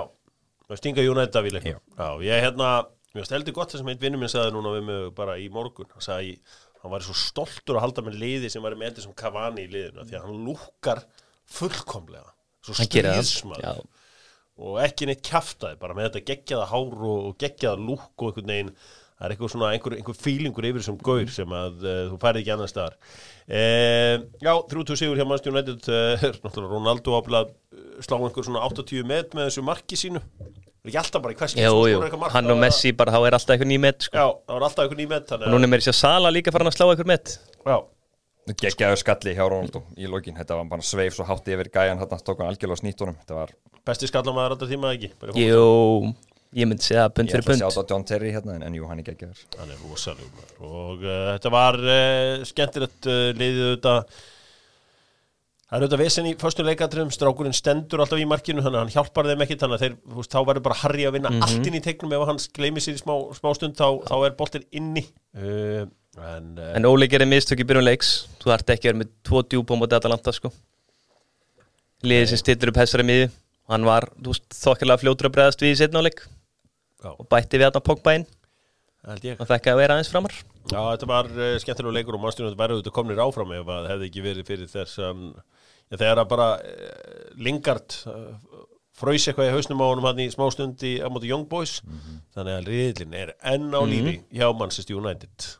[0.77, 1.81] stinga United af í leiknum.
[1.97, 2.07] Já.
[2.25, 2.71] Ég hérna,
[3.15, 5.89] mér steldi gott það sem einn vinnur minn sagði núna við mig bara í morgun.
[5.93, 6.35] Hann sagði,
[6.81, 9.71] hann var svo stoltur að halda með liði sem var með endur sem Cavani í
[9.71, 11.03] liðinu því að hann lúkar
[11.57, 12.33] fullkomlega.
[12.65, 13.83] Svo stríðsmaður.
[14.57, 18.71] Og ekki neitt kjaftaði bara með þetta geggjaða hár og, geggjaða lúk og einhvern veginn
[19.17, 22.41] það er eitthvað svona einhver, einhver fílingur yfir þessum gaur sem að uh, þú færið
[22.41, 22.97] ekki annar staðar.
[23.47, 27.53] Uh, Já, 30 sigur hjá Manchester United uh, náttúrulega Ronaldo áblæð
[28.05, 30.21] slá einhver svona 80 met með þessu marki sínu
[30.87, 31.99] er ekki alltaf bara í Jú, jú,
[32.33, 34.17] hann og Messi bara, þá er alltaf eitthvað ný met sko.
[34.17, 36.71] Já, það var alltaf einhver ný met og núna er mér sér Sala líka farin
[36.71, 37.33] að slá eitthvað met.
[37.67, 37.77] Já,
[38.63, 40.37] geggjaður skalli hjá Ronaldo í lokin.
[40.37, 43.53] Þetta var bara sveif svo hátti yfir gæjan þarna tók hann algjörlega snýttunum þetta var,
[43.87, 45.11] besti skallamæður alltaf tíma ekki?
[45.43, 45.67] Jú,
[46.55, 48.55] ég myndi segja pund ég fyrir ætla að sjá pund þetta á John Terry hérna
[48.55, 49.43] en, en jú, hann er geggjaður.
[49.59, 54.25] Hann er rosalega og uh, þetta var uh, skemmtilegt uh, liðið auðvitað
[55.67, 58.93] Það er auðvitað vesen í förstu leikatriðum, strákurinn stendur alltaf í markinu, þannig að hann
[58.93, 61.67] hjálpar þeim ekkit, þannig að þeir, þú veist, þá verður bara Harry að vinna allt
[61.67, 62.13] inn í tegnum.
[62.15, 65.03] Ef hann gleymir sér í smá, smá stund, þá, þá er boltinn inni.
[65.35, 65.83] Uh,
[66.23, 68.13] en, uh, En Óli gerir mistök í byrjun leiks.
[68.39, 70.53] Þú ert ekki að vera með tvo djúpa á móti Atalanta sko.
[72.07, 73.27] Liðið sem stillir upp hessari miði
[73.67, 76.21] Hann var, þú veist, þokkilega fljótur að bregðast við í setna áleik
[77.03, 77.11] Já.
[77.11, 78.25] Og bætti við að Pogba inn.
[79.07, 79.37] Held ég.
[79.39, 80.33] Og þekka að vera aðeins framar.
[80.67, 84.07] Já, þetta var uh, skemmtilega leikur og mannstjónum verður auðvitað komnir áfram ef það hefði
[84.09, 85.43] ekki verið fyrir þess að ja,
[85.93, 88.33] þegar að bara uh, Lingard uh,
[88.97, 91.79] fröys eitthvað í hausnum á honum hann í smá stund í á móti Young Boys
[92.35, 95.51] þannig að riðlinn er enn á lífi hjá Manchester United.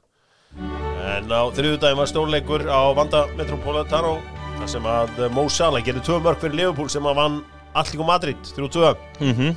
[0.58, 4.18] En á þriðudaginn var stórleikur á Vanda Metropolitano
[4.58, 7.40] þar sem að uh, Mo Salah gerði tvö mörg fyrir Liverpool sem að vann
[7.78, 9.56] Allíku Madrid 3-2 mm -hmm.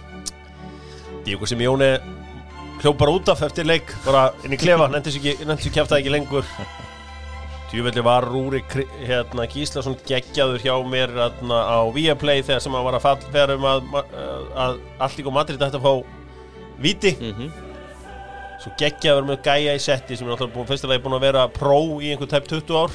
[1.25, 1.97] Díko sem Jóni
[2.81, 6.45] hljóp bara út af eftir leik bara inn í klefa, nefndi sér kæftaði ekki lengur
[7.71, 8.61] Djúvelli var Rúri
[9.07, 13.67] hérna, Gíslason geggjaður hjá mér hérna, á Viaplay þegar sem hann var að fallfæra um
[13.71, 15.93] að, að, að Allík og Madrid ætti að fá
[16.83, 17.53] viti Mhm.
[18.61, 21.45] svo geggjaður með gæja í setti sem er náttúrulega búin, fyrsta lagi búin að vera
[21.49, 22.91] pró í einhver tæp 20 ár.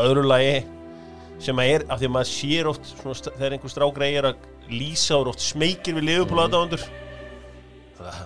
[0.00, 0.62] Öðru lagi
[1.42, 4.46] sem að er af því að maður sér oft svona, þegar einhver strágrei er að
[4.70, 6.86] lýsa og oft smeykir við liðupúla aðdáðandur
[7.98, 8.22] það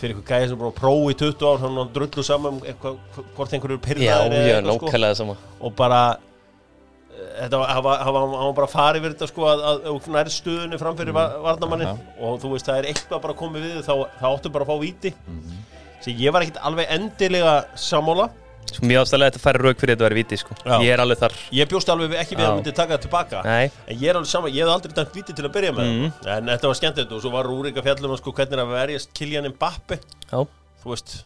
[0.00, 2.58] fyrir einhver gæja sem er búin að prófa í 20 ár hann er drullu saman
[2.58, 2.98] um eitthvað,
[3.36, 4.90] hvort einhver eru Já, pyrraðir eða já, eitthvað, sko.
[4.90, 5.38] nákvæmlega sama.
[5.60, 9.66] Og bara eh, þetta var, hann var, hann hann bara farið við þetta sko að,
[9.70, 11.42] að, að nær stuðunni framfyrir mm.
[11.48, 14.72] varnamannin og þú veist það er eitthvað bara komið við þá, þá áttu bara að
[14.72, 15.14] fá víti.
[15.28, 15.60] Mm
[16.08, 18.30] ég var ekkit alveg endilega sammála
[18.70, 20.54] Sko, Mjög ástæðlega þetta færi rauk fyrir þetta að vera viti sko.
[20.62, 20.74] Já.
[20.84, 21.32] Ég er alveg þar.
[21.58, 22.50] Ég bjóst alveg ekki við Já.
[22.50, 23.40] að myndi taka það tilbaka.
[23.44, 25.88] Nei, en ég er alveg saman, ég hef aldrei dæmt víti til að byrja með.
[25.90, 26.28] Mhm.
[26.36, 29.10] en þetta var skemmtilegt og svo var Rúrik að fjallum sko, hvernig er að verjast
[29.18, 29.98] Kylian Mbappe.
[30.30, 30.38] Já,
[30.84, 31.24] þú veist,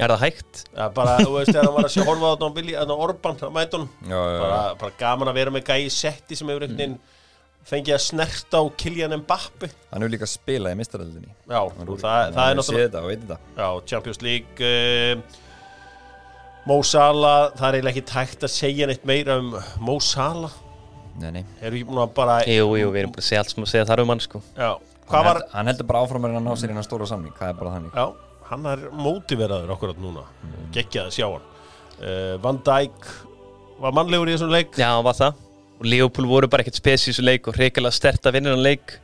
[0.00, 0.64] er það hægt?
[0.76, 2.96] ja, bara, þú veist, þegar hann var að sé horfa á þetta á Billy- þarna
[2.96, 3.88] á Orban, að mætunum.
[4.08, 6.98] Já, já, bara, bara gaman að vera með gæi setti sem hefur einhvern veginn
[7.66, 9.68] fengið að snerta á Kylian Mbappe.
[9.92, 13.20] Hann hefur líka spilað í mistaröldinni já, og það, það er náttúrulega þetta og veit
[13.26, 13.38] þetta.
[13.56, 15.20] Já, Champions League uh,
[16.66, 19.52] Mo Salah það er eiginlega ekki tækt að segja neitt meira um
[19.86, 20.54] Mo Salah.
[21.16, 21.44] Nei, nei.
[21.64, 23.86] erum búin að bara Jú, jú, við erum búin að segja allt sem að segja
[23.88, 24.40] þar um hann sko.
[24.56, 27.06] Já, Hann, hvað var held, hann heldur bara áfram að ná sér inn á stóra
[27.08, 27.94] samning það er bara þannig.
[27.96, 30.26] Já, hann er mótiveraður okkur núna,
[30.74, 31.46] geggjað að sjá hann.
[31.96, 33.06] Uh, Van Dijk
[33.80, 34.74] var mannlegur í þessum leik?
[34.76, 35.38] Já, hann var það.
[35.76, 38.62] Og Leopold voru bara ekkert spes í þessu leik Og reykjala stert að vinna hann
[38.64, 38.94] leik.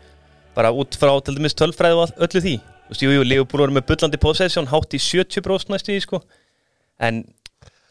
[0.57, 2.55] Bara út frá til dæmis tölfræði og öllu því.
[2.63, 6.23] Þú veist, jú, jú, Leopold voru með bullandi possession Hátt í 70% næstu í, sko.
[7.01, 7.23] En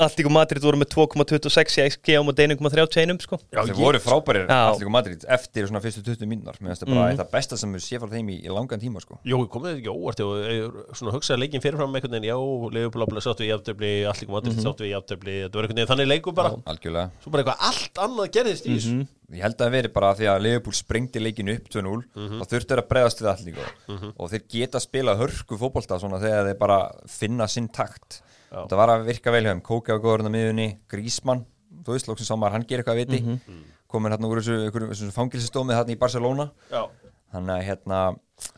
[0.06, 3.40] Alltíku Madrid voru með 2,26 í XG á móti 1,31 sko.
[3.54, 4.60] Já, Þeir voru frábærir Já.
[4.72, 7.22] Allíku Madrid eftir svona fyrstu 20 mínúnar Mér finnst það bara mm.
[7.22, 9.20] það besta sem við sé frá þeim í, í langan tíma sko.
[9.28, 12.38] Jó, komið þetta ekki óvart og eh, svona hugsaði leikin fyrirfram einhvern veginn, já,
[12.78, 16.38] Leifupúl sáttu í jafntöfli, Allikum Madrid sáttu í jafntöfli þetta var einhvern veginn þannig leikur
[16.38, 19.92] bara Algjörlega svo bara eitthvað allt annað gerðist í þessu Ég held að það veri
[19.96, 22.42] bara því að Liverpool sprengdi leikinu upp 2-0 Mhm.
[22.44, 26.80] og þurftu að bregðast við allir og þeir geta spila hörku svona þegar þeir bara
[27.08, 28.31] finna sinn takt Já.
[28.52, 29.62] Það var að virka vel hjá þeim.
[29.88, 31.46] Var góður á miðunni, Grísmann
[31.86, 33.22] þú veist, lóksins sá maður, hann gerir eitthvað að viti.
[33.26, 33.62] Mhm.
[33.92, 36.46] komin hérna úr þessu, fangilsistómið hérna í Barcelona.
[36.72, 36.86] Já,
[37.34, 37.98] þannig að hérna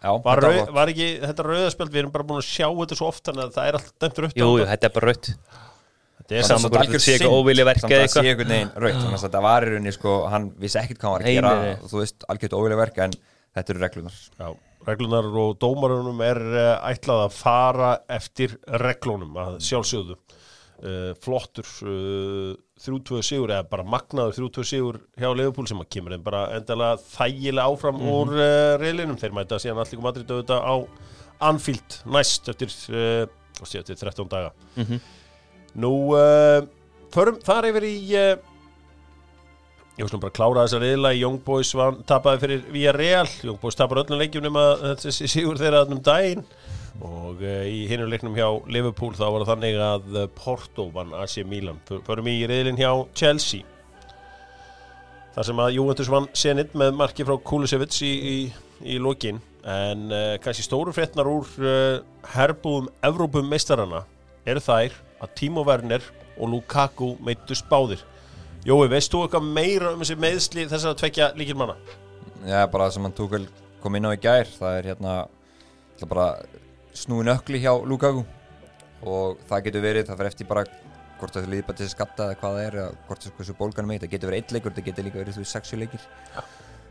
[0.04, 2.98] já, var, þetta rau, var ekki þetta rauðaspjöld, við erum bara búin að sjá þetta
[3.00, 5.30] svo oft þannig að það er alltaf dæmt rautt Jú, þetta er bara raut
[6.24, 7.38] Þetta er Sama saman hvort þetta sé eitthvað synd.
[7.44, 8.48] óvilji verk samt eða að sé eitthvað.
[8.54, 11.26] veginn raut þannig að þetta var í rauninni sko, hann vissi ekkert hvað hann var
[11.28, 11.78] að gera.
[11.90, 13.12] þú veist, algjört óvilja verk en
[13.54, 14.48] þetta eru reglunar Já,
[14.88, 20.18] reglunar og dómarunum er uh, ætlað að fara eftir reglunum að sjálfsögðu.
[20.84, 26.16] Uh, flottur uh, 32 sigur eða bara magnaður 32 sigur hjá Leifupúl sem að kemur
[26.16, 30.76] þeim bara endalega þægilega áfram úr uh, reylinum þeir mæta síðan allir Madrid auðvitað á
[31.48, 32.74] Anfield næst eftir,
[33.64, 34.52] eftir 13 daga.
[35.80, 36.66] Nú uh,
[37.14, 37.96] förum þar yfir í
[39.94, 43.28] Ég var svona bara að klára þessa reyðla Young Boys var, tapaði fyrir Villarreal.
[43.46, 44.64] Young Boys tapar öllum leikjum nema
[45.04, 46.42] þessi sigur þeirra um daginn.
[47.06, 51.14] Og uh, í hinum leiknum hjá Liverpool þá var það þannig að eh, Porto vann
[51.14, 51.78] AC Milan.
[51.86, 53.68] Förum í reyðlin hjá Chelsea.
[55.36, 58.38] Þar sem að Juventus vann senit með marki frá Kulisevits í, í,
[58.96, 59.42] í lokin.
[59.62, 62.00] En uh, kannski stóru fréttnar úr uh,
[62.34, 64.02] herbúðum Evrópum meistarana
[64.50, 66.02] eru þær að Timo Werner
[66.34, 68.02] og Lukaku meittust báðir
[68.64, 71.74] Jói, veist þú eitthvað meira um þessi meðsli þessar að tvekja líkil manna?
[72.48, 73.44] Já, bara það sem hann tók vel
[73.84, 75.16] kom inn á í gær það er hérna
[75.98, 76.28] ætla bara
[76.96, 78.24] snúin ökli hjá Lukaku.
[79.04, 80.64] Og það getur verið, það fyrir eftir bara
[81.20, 83.56] hvort það líði bara til að skatta eða hvað það er eða hvort það þessu
[83.60, 86.10] bólgan með, það getur verið eitt leikur það getur líka verið þú sexu leikir.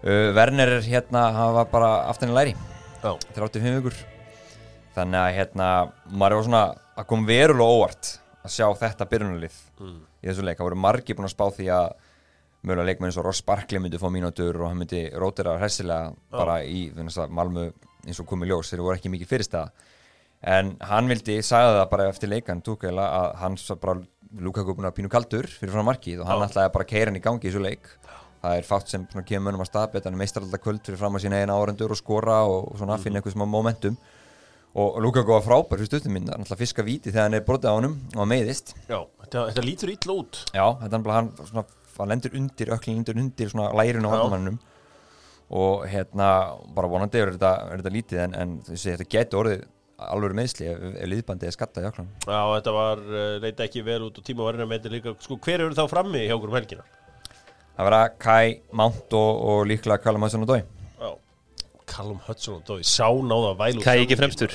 [0.02, 2.56] Uh, Werner er hérna, hann var bara aftan í læri,
[3.00, 3.14] Já.
[3.32, 3.96] 35 vikur.
[4.92, 5.68] Þannig að hérna
[6.12, 6.66] maður var svona
[7.00, 11.28] að kom verulega óvart að sjá þetta byrjunarlið í þessu leik, það voru margir búin
[11.28, 11.88] að spá því að
[12.62, 16.60] mögulega leikmenn eins og Ross Barkley myndi fá mínútur og hann myndi rótira hressilega bara
[16.62, 17.70] í Malmö
[18.06, 19.90] eins og komið ljós, þeir voru ekki mikið fyrirstæða
[20.42, 24.02] en hann vildi, sagði það bara eftir leikan túkæla að hann svo bara
[24.42, 27.18] Lukaku búin að pínu kaldur fyrir frá markið og hann ætlaði bara að keira hann
[27.18, 27.90] í gangi í þessu leik.
[28.42, 31.26] Það er fátt sem kemur mönnum að staðbet hann meistar alltaf kvöld fyrir fram að
[31.26, 33.98] sína eina árendur og skora og, svona finna eitthvað smá momentum
[34.72, 37.46] og Lukaku var frábær fyrir stuttum minn, hann ætlaði að fiska víti þegar hann er
[37.46, 38.74] brotið á honum og meiðist.
[38.88, 40.42] Já, þetta, þetta lítur illa út.
[40.52, 41.66] Já, þetta er bara hann svona,
[41.98, 44.58] hann lendur undir, öklin lendur undir svona lærinu á vandamannum
[45.52, 46.28] og hérna,
[46.72, 49.64] bara vonandi er þetta, er þetta lítið en, en þessi, þetta getur orðið
[50.02, 53.84] alveg meðsli ef, ef liðbandið er skattað í öklan Já, þetta var, uh, leita ekki
[53.86, 56.52] vel út og tíma verðin að meita líka, sko, hver eru þá frammi hjá okkur
[56.52, 56.86] um helgina?
[57.76, 58.46] Það verða Kai,
[58.80, 61.12] Mount og, og líklega Callum Hudson og Dói Já,
[61.90, 64.54] Callum Hudson og Dói, sá náða væl út Kai ekki fremstur.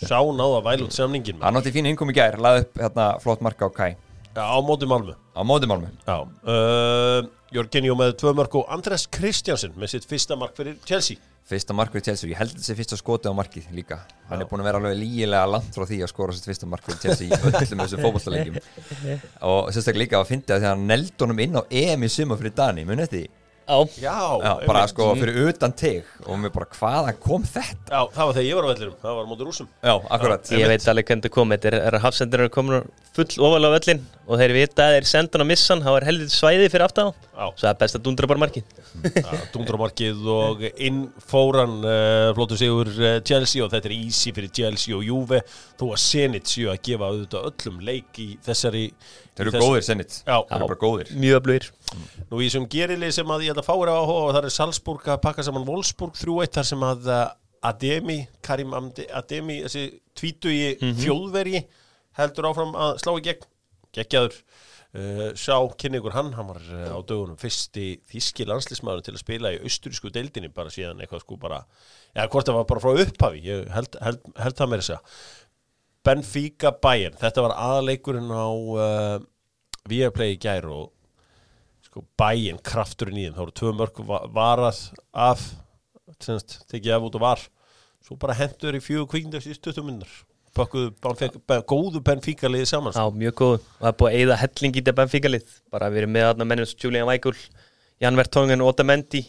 [0.00, 1.48] Sá náða væl út samningin maður.
[1.48, 3.92] Hann átti fín innkom í gær, laði upp hérna, flott marka á Kai
[4.30, 5.16] Já, á móti Malmö.
[5.34, 10.54] Á mótimálmu Já, uh, Jörgenjó með tvö mörg og Andres Kristjansen með sitt fyrsta mark
[10.54, 11.18] fyrir Chelsea.
[11.50, 13.98] Fyrsta mark fyrir Chelsea, ég held þessi fyrsta skoti á markið líka.
[14.28, 16.86] Hann er búin að vera alveg lígilega langt frá því að skora sitt fyrsta mark
[16.86, 18.60] fyrir Chelsea í öllum þessum fótballtalegjum
[19.50, 22.54] og sérstaklega líka að því að hann neld honum inn á EM í suma fyrir
[22.54, 23.39] Dani, munið þetta því?
[23.70, 27.90] Já, Já, Já, bara sko fyrir utan teg og mér bara hvaðan kom þetta?
[27.90, 29.70] Já, það var þegar ég var á vellirum, það var á móti rúsum.
[29.80, 30.50] Já, akkurat.
[30.56, 33.70] Ég veit alveg hvernig þetta kom Þetta er, er að hafsendur eru komin full ofalega
[33.70, 35.82] á völlin og þeir vita að þeir senda hann á missan.
[35.82, 37.46] Þá er helvið svæði fyrir aftan á.
[37.50, 38.76] Svo það er best að dundra bara markið.
[39.54, 44.94] Dundramarkið og inn fóran uh, flótu sigur uh, Chelsea og þetta er easy fyrir Chelsea
[44.96, 45.40] og Juve.
[45.80, 48.86] Þó að Zenit séu að gefa auðvitað öllum leik í þessari
[49.40, 50.36] Þeir eru góðir sennit Já.
[50.44, 51.10] Þeir eru bara góðir.
[51.16, 51.68] Mjög öflugir
[52.30, 55.06] Nú í þessum gerili sem að ég ætla að fára á og það er Salzburg
[55.10, 57.22] að pakka saman Wolfsburg 3-1 þar sem að uh,
[57.70, 61.64] Ademi, Karim Ademi þessi tvítugi þjóðverji
[62.18, 63.48] heldur áfram að slá í gegn.
[63.96, 64.36] Geggjaður.
[64.90, 69.52] Uh, sá kynningur hann, hann var uh, á dögunum fyrsti þíski landslismæður til að spila
[69.54, 71.60] í austurísku deildinni bara síðan eitthvað sko bara
[72.10, 75.20] já hvort það var bara frá upphafi ég held, held, held það með þess að
[76.08, 79.22] Benfica Bayern, þetta var aðleikurinn á uh,
[79.86, 80.90] Viaplay í gær og
[81.90, 83.34] sko bæinn krafturinn í þeim.
[83.36, 84.80] Þá voru tvö mörg va- varað
[85.12, 85.42] af
[86.20, 87.40] semst, tekið af út og var.
[88.04, 90.08] Svo bara hendur í fjögur kvíkindags í stuttum minnar
[90.56, 93.10] bakkuðu Benfica- Ben- góðu Benfica liðið saman Já, sko.
[93.14, 93.58] mjög góð.
[93.60, 96.46] Og það er búið að eyða helling í þetta Benfica-lið bara við erum með þarna
[96.50, 97.36] mennum sem Julian Weigl
[98.00, 99.22] Jan Vertongen og Otamendi.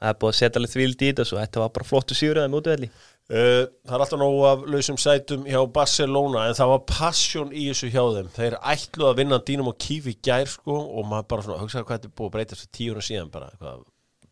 [0.00, 2.38] Það er búið að setja alveg þvíld í þetta svo þetta var bara flottu síður
[2.40, 2.90] að það mútu velli
[3.28, 7.66] Uh, það er alltaf nógu af lausum sætum hjá Barcelona en það var passion í
[7.68, 8.30] þessu hjá þeim.
[8.32, 11.98] Þeir ætlu að vinna Dínamo Kíf í gær sko og maður bara svona hugsaði hvað
[11.98, 13.82] þetta er búið að breytast fyrir tíuna síðan bara eitthvað,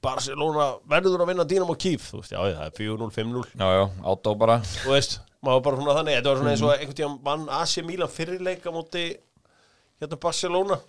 [0.07, 3.85] Barcelona verður að vinna Dínamo Kíf þú veist, já það er 4-0, 5-0 Já, já,
[4.15, 4.57] átó bara.
[4.79, 6.17] Þú veist, maður bara svona þannig.
[6.17, 9.05] Þetta var svona eins og einhvern tíðan vann AC Milan fyrirleika móti
[10.01, 10.81] hérna Barcelona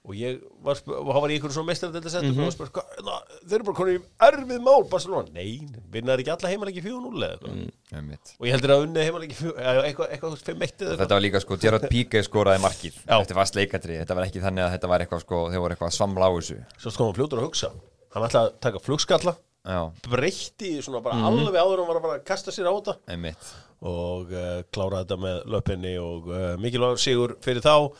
[0.00, 3.00] og ég var, og hann var í einhverjum svona meistar þetta settum og spurði, "Hvað,
[3.04, 7.20] na, þeir eru bara konið í erfið mál Barcelona, nei, vinnaði ekki alla heimalegi 4-0
[7.26, 7.58] eða eitthvað.
[7.92, 8.32] Einmitt.
[8.40, 11.02] og ég heldur að unnið heimalegi 4 eða eitthvað, eitthvað 5-1 eða eitthvað.
[11.02, 12.94] Þetta var líka sko, Gerard Piqué skoraði markið.
[13.04, 15.90] Þetta var sleikatri, þetta var ekki þannig að þetta var eitthvað sko, þeir voru eitthvað
[15.92, 16.58] að svamla á þessu.
[16.78, 17.70] Svo sko hann fljótur að hugsa.
[18.14, 19.36] Hann ætlaði að taka flugskalla.
[19.60, 22.96] Já, breytti svona bara alveg áður hann var að bara kasta sér á þetta.
[23.12, 23.50] Einmitt.
[23.84, 27.92] Og uh, klára þetta með löppinni og uh, mikilvægur sigur fyrir þá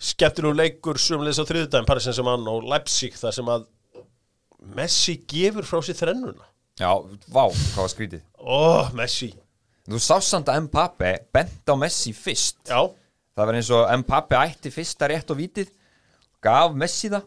[0.00, 3.68] skemmtilegu leikur sumleis á þriðudaginn Paris Saint-Germain og Leipzig þar sem að
[4.74, 6.46] Messi gefur frá sér þrennuna.
[6.80, 6.90] Já,
[7.28, 8.22] vá, hvað var skrítið.
[8.40, 9.30] Ó, Messi.
[9.84, 12.62] Þú sást samt að Mbappe bent á Messi fyrst.
[12.70, 12.80] Já,
[13.34, 15.70] Það var eins og Mbappe ætti fyrsta rétt og vítið
[16.44, 17.24] gaf Messi það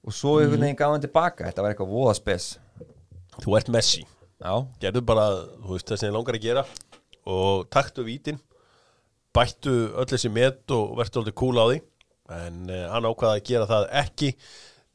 [0.00, 1.46] og svo einhvern veginn gaf hann tilbaka.
[1.50, 2.46] Þetta var eitthvað voða spes.
[3.44, 4.06] Þú ert Messi.
[4.40, 5.26] Já, gerðu bara,
[5.60, 6.64] þú veist það sem ég langar að gera
[7.28, 8.38] og taktu vítin
[9.36, 11.76] bættu öll þessi met og verður alltaf kúl á því
[12.38, 14.32] en uh, hann ákvaða að gera það ekki.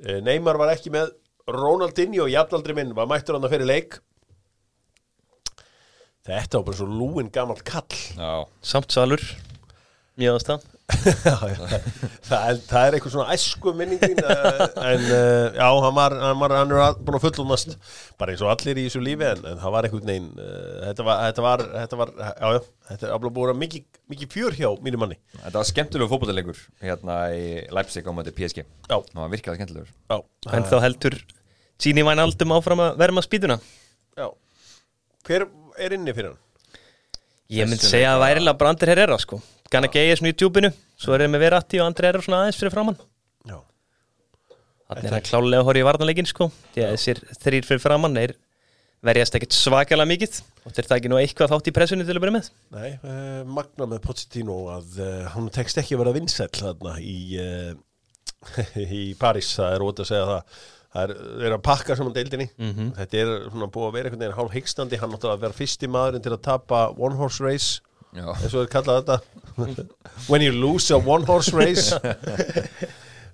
[0.02, 1.14] Uh, Neymar var ekki með
[1.52, 4.00] Ronaldinho, jafnaldri minn, var mættur hann að fyrir leik.
[6.26, 8.00] Þetta var bara svo lúin gamall kall.
[8.18, 8.32] Já,
[8.66, 9.22] Samt svalur
[10.18, 11.80] Mjög ástæðan já, já,
[12.28, 16.42] það, er, það er eitthvað svona æsku minningin uh, en uh, já, hann var, hann
[16.44, 17.74] var hann er búin að fullunast
[18.22, 21.08] bara eins og allir í þessu lífi en, en það var einhvern veginn uh, þetta
[21.08, 22.60] var, þetta var, þetta var já, já,
[22.92, 25.18] þetta er alveg búin að mikið, mikið fjör hjá mínum manni.
[25.40, 29.00] Þetta var skemmtilegu fótbollalegur hérna í Leipzig á möti PSG Já.
[29.00, 29.92] Það var virkilega skemmtilegur.
[30.14, 30.20] Já,
[30.54, 31.18] En þá heldur
[31.82, 33.58] Gini Væn Aldum áfram að verma spýtuna?
[34.14, 34.30] Já.
[35.26, 35.50] hver
[35.82, 36.42] er inni fyrir hann?
[37.52, 39.42] Ég myndi segja að værilega bara Andri Herrera sko
[39.76, 42.60] Ganna Geir svona í tjúbinu Svo er þeir með Verratti og Andri Herrera svona aðeins
[42.62, 42.98] fyrir framann
[43.46, 43.58] Já,
[44.88, 46.48] Þannig er hann klálega að horfa í varnarleikin sko.
[46.76, 48.36] Þessir þrýr fyrir framann er
[49.06, 52.36] verjast ekkert svakalega mikið og þeir taki nú eitthvað þátt í pressunni til að byrja
[52.36, 52.50] með.
[52.74, 57.18] Nei, uh, magna með Pochettino að uh, hann tekst ekki að vera vinsæll þarna í
[57.42, 57.74] uh,
[59.00, 60.62] í París, það er ótt að segja það.
[60.96, 62.46] Það er, er að pakka saman deildinni.
[62.96, 65.90] Þetta er svona búið að vera einhvern veginn hálf hyggstandi, hann átti að vera fyrsti
[65.92, 67.82] maðurinn til að tapa one horse race
[68.16, 69.18] Já, eins og þeir kalla þetta
[70.32, 71.94] when you lose a one horse race.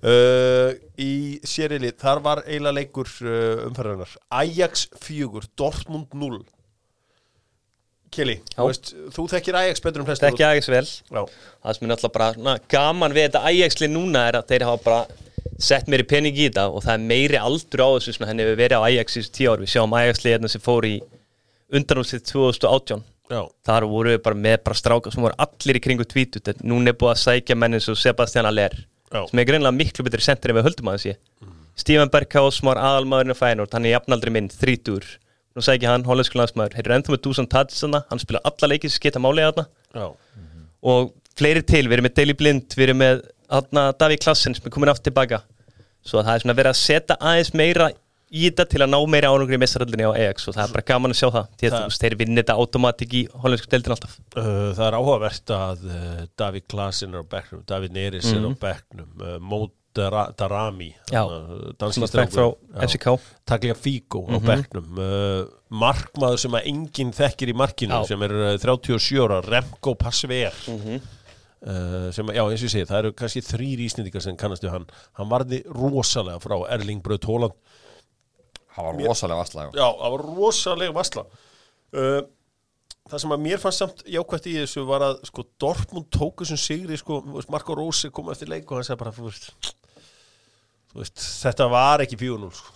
[0.01, 6.39] Uh, í sérili þar var eiginlega leikur uh, umferðarnar Ajax 4, Dortmund 0
[8.09, 8.55] Kili, Já.
[8.55, 10.81] þú, veist, þú þekkir Ajax betur um flestur Ekki aðeins vel.
[10.89, 11.21] Já,
[11.61, 14.81] Það sem er náttúrulega bara na, gaman við þetta Ajaxli núna er að þeir hafa
[14.87, 18.47] bara sett meiri pening í þetta og það er meiri aldur á þessu sem henni
[18.47, 19.61] hefur verið á Ajax í þessu tíu ár.
[19.61, 20.95] Við sjáum Ajaxli hérna sem fór í
[21.77, 26.07] undanúsið 2018 já, þar voru við bara með bara stráka sem voru allir í kringu
[26.07, 28.75] tvítut núna er búið að sækja menn eins og Sebastian Aller
[29.11, 29.23] Já.
[29.27, 31.17] sem er greinlega miklu betri sendir en við höldum að þessi
[31.81, 35.07] Stephen Berghaus, Már aðalmaðurinn af Feyenoord hann er jafnaldri minn, þrítur
[35.55, 39.03] nú sækja hann, hollensku landsmaður, eru ennþá með Dusan Tadjana, hann spila alla leikið sem
[39.03, 39.65] geta málega þarna.
[39.95, 40.45] Já,
[40.91, 43.23] og fleiri til, við erum með Daily Blind við erum með
[43.99, 45.41] Davík Klassen sem er komin aftur tilbaka
[46.07, 47.89] svo það er svona verið að setja aðeins meira
[48.31, 50.87] í þetta til að ná meira ánungri í mestaröldinni á EX og það er bara
[50.93, 53.67] gaman að sjá það því að Það- þú veist, þeir vinni þetta automatik í hollensku
[53.73, 54.15] deildin alltaf.
[54.37, 58.51] Uh, það er áhugavert að uh, Davík Klasin er á bekknum, Davíð Neris er á
[58.65, 62.53] bekknum, uh, Mót Dara- Darami Já, uh, sem danski að fekk frá strákur.
[62.71, 62.85] Já.
[62.87, 63.15] FCK
[63.51, 65.41] Taglia Figo á bekknum uh,
[65.83, 68.05] markmaður sem að enginn þekkir í markinu Já.
[68.13, 73.01] sem er uh, 37 ára Remco Passver uh, sem, já eins og ég segi, það
[73.03, 74.87] eru kannski þrýr ísnendingar sem kannastu hann.
[75.19, 77.59] Hann varði rosalega frá Erling Braut Hóland
[78.75, 82.21] það var rosalega vastlega já, það var rosalega vasla uh,
[83.11, 86.59] það sem að mér fannst samt jákvæmt í þessu var að sko Dortmund tóku sem
[86.59, 89.49] sigri sko, Marco Rose kom eftir leik og hann sagði bara þú veist,
[90.91, 92.75] þú veist þetta var ekki 4-0 sko,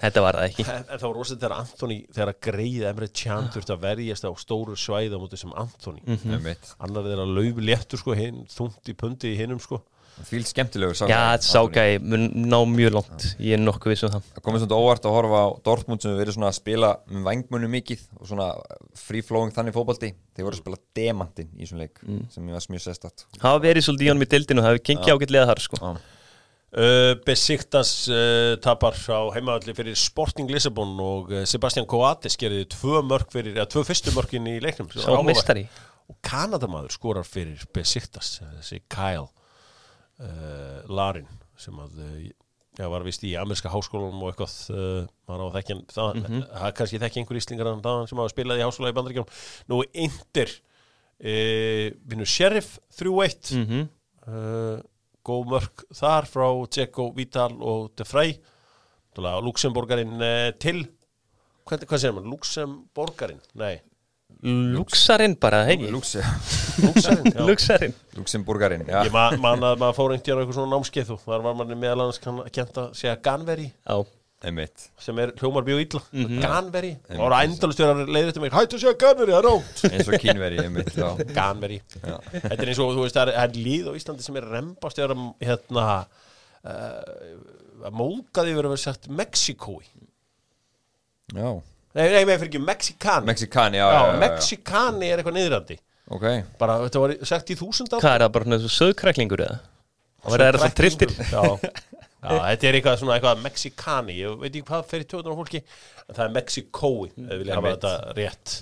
[0.00, 3.10] þetta var það ekki En, en það var rosalega þegar Anthony, þegar að greið Emre
[3.20, 6.02] Can þurfti að verjast á stóru svæði á móti sem Anthony.
[6.06, 6.34] Mhm.
[6.38, 6.74] Einmitt.
[6.82, 8.18] Annar þeirra lauf léttur sko,
[8.54, 9.80] þungt í pundi í hinnum sko.
[10.28, 11.74] Fíl skemmtilegur sá Já, gæi, þetta sá Anthony.
[11.78, 15.14] gæi mun ná mjög langt ég er nokkuð vissum það Það komið svona óvart að
[15.18, 18.48] horfa á Dortmund sem við verið svona að spila með vangmunum mikið og svona
[19.06, 22.22] free-flowing þannig fótbolti þeir voru að spila demantinn í svona leik Mm.
[22.30, 25.14] sem ég var mjög sestat hafa verið svolítið í honum í deildinu það hefur gengið
[25.18, 25.96] ágætlega þar sko
[26.68, 33.00] Uh, Besiktas uh, tapar á heimavalli fyrir Sporting Lissabon og uh, Sebastian Coates gerði tvö
[33.08, 34.90] mörg fyrir, eða tvö fyrstu mörgin í leiknum.
[34.92, 35.24] áhugavert.
[35.30, 35.62] meistari
[36.12, 39.30] Og Kanadamaður skorar fyrir Besiktas, þessi Kyle
[40.20, 42.28] uh, Larin sem að uh,
[42.78, 46.42] Já, var vist í amerska háskólanum og eitthvað uh, maður á að þekkja það, Mhm.
[46.52, 49.32] það kannski þekki einhver íslingar en það sem hafa spilað í háskóla í bandaríkjum
[49.72, 53.82] Nú, Inter uh, vinnur Sheriff 3-1 mm
[54.28, 54.78] uh,
[55.26, 58.36] góð mörk þar frá Dzeko, Vital og De Frey
[59.18, 60.84] Luxemborgarinn uh, til.
[61.66, 62.30] Hvað, hvað segir maður?
[62.36, 63.40] Luxemborgarinn?
[63.58, 63.80] Nei,
[64.42, 65.88] Luxarinn bara, hegi.
[67.48, 69.00] Luxarinn Luxemburgarinn, já.
[69.06, 72.04] Ég ma man að maður fór einhvern eitthvað svona námskeið og þar var manni meðal
[72.04, 73.66] annars kann- kennt að segja Ganveri
[75.02, 76.00] sem er hljómar bjóð illa.
[76.14, 76.36] Mhm.
[76.44, 76.92] Ganveri.
[77.10, 78.52] Og það var endalust að leiðir til mig.
[78.54, 80.56] Hættu að segja Ganveri, það er rátt Eins og kínveri,
[81.34, 81.78] Ganveri.
[81.98, 85.16] Þetta er eins og, þú veist, það er, líð á Íslandi sem er rembast þegar
[85.16, 85.86] að, hérna
[86.62, 87.34] uh,
[87.88, 89.82] að móðgaði verið að vera sagt Mexikói
[91.34, 91.50] Já
[91.98, 94.18] Nei, nei, með fyrir ekki, Mexikani Mexikani, já, Já, já, já.
[94.22, 95.76] Mexikani er eitthvað niðrandi.
[96.14, 96.26] Ok,
[96.60, 99.56] bara, þetta var sagt í þúsund hvað er það bara svona söðkræklingur eða?
[100.24, 101.42] Og verða það svona trilltir Já,
[102.22, 105.60] já þetta er eitthvað svona eitthvað Mexikani, ég veit ekki hvað fer í tjóðunar fólki,
[106.06, 107.88] en það er Mexikói eða vilja hafa Einmitt.
[107.88, 108.54] þetta rétt.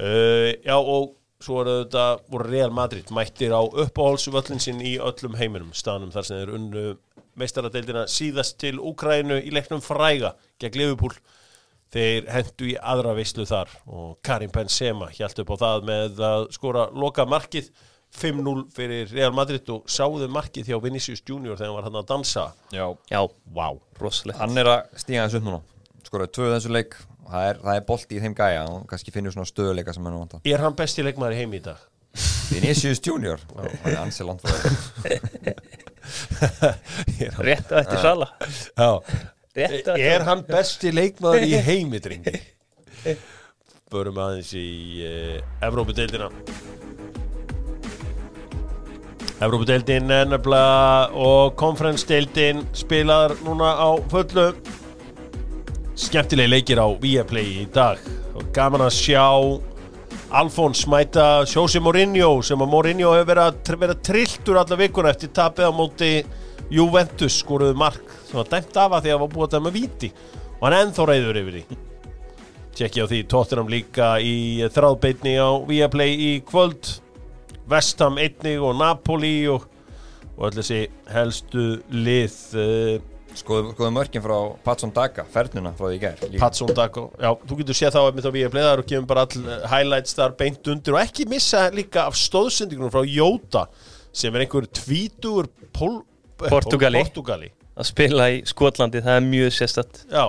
[0.00, 5.36] Uh, Já, og svo er þetta voru Real Madrid mættir á uppáhalsvöllin sinn í öllum
[5.40, 6.82] heiminum staðnum þar sem þeir unnu
[7.40, 11.14] meistaradeildina síðast til Úkrænu í leiknum fræga gegn Liverpool
[11.94, 16.44] þeir hendu í aðra veislu þar og Karim Benzema hjælt upp á það með að
[16.54, 17.70] skora loka markið
[18.10, 22.08] 5-0 fyrir Real Madrid og sáðu markið hjá Vinicius Junior þegar hann var hann að
[22.08, 22.46] dansa.
[22.74, 22.86] Já.
[23.10, 23.20] Já,
[23.54, 23.68] Vá,
[24.00, 24.40] rosalegt.
[24.40, 25.60] Hann er að stíga þessu upp núna.
[26.06, 26.96] Skoraði tvö þessu leik.
[27.22, 30.06] Og það er, það er bolti í þeim gæja og kannski finnur svona stöðuleika sem
[30.08, 31.78] hann vanta er hann besti leikmaður í heimi í dag?
[32.50, 33.38] Vinicius Junior?
[33.54, 34.10] Já, er það er hann,
[37.46, 38.50] Rétt á eftir sala já.
[38.74, 42.38] Rétt á er hann besti leikmaður í heimi, drengi?
[43.90, 46.28] Börum aðeins í uh, Evrópudeildina.
[49.40, 54.52] Evrópudeildin er nefnilega og konferensdeildin spilar núna á fullu.
[55.98, 57.98] Skemmtilegi leikir á Viaplay í dag.
[58.36, 59.26] Og gaman að sjá
[60.30, 65.32] Alfons mæta Jose Mourinho sem að Mourinho hefur verið að verið trilltur alla vikuna eftir
[65.34, 66.12] tapið á móti
[66.70, 69.74] Juventus skoruðu mark sem var dæmt af að því að það var búið að dæma
[69.74, 70.10] víti.
[70.60, 71.78] Og hann ennþá reyður yfir því.
[72.80, 74.34] Tjekki á því Tottenham líka í
[74.72, 76.94] þráðbeitni á Viaplay í kvöld.
[77.70, 79.66] Vestham einnig og Napoli og,
[80.36, 82.38] og öll þessi helstu lið
[83.30, 86.00] Skoðu, skoðu mörkin frá Patson Daga, fernuna frá því í
[86.32, 86.40] líka.
[86.42, 89.44] Patson Dago, já, þú getur séð þá einmitt á Viaplay, það eru gefum bara all
[89.44, 93.66] eh, highlights þar beint undir og ekki missa líka af stóðsendingunum frá Jóta
[94.10, 95.46] sem er einhver tvítugur
[95.76, 96.00] pól,
[96.42, 97.02] eh, Portúgali.
[97.04, 97.50] Portúgali.
[97.80, 100.24] Að spila í Skotlandi, það er mjög sérstætt Já,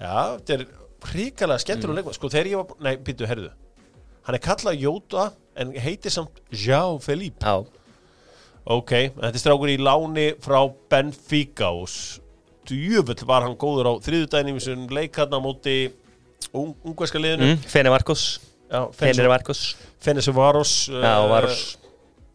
[0.00, 0.66] já, þetta er
[1.06, 3.50] hrikalega skemmtur og leikma, sko þegar ég var, nei, býttu, herðu
[4.26, 7.40] hann er kallað Jóta en heitir samt João Felipe.
[7.46, 7.64] Já,
[8.66, 10.58] Ok, þetta er strákur í láni frá
[10.90, 12.18] Benfica og s-
[12.66, 15.92] djöfull var hann góður á þriðudaginn í þessum leikarna móti
[16.52, 17.52] ung, ungverska liðinu.
[17.54, 18.24] Mm, Fene Marcos
[18.66, 19.60] Já, Fene Marcos
[20.02, 21.76] Fennis Varos Já, Varos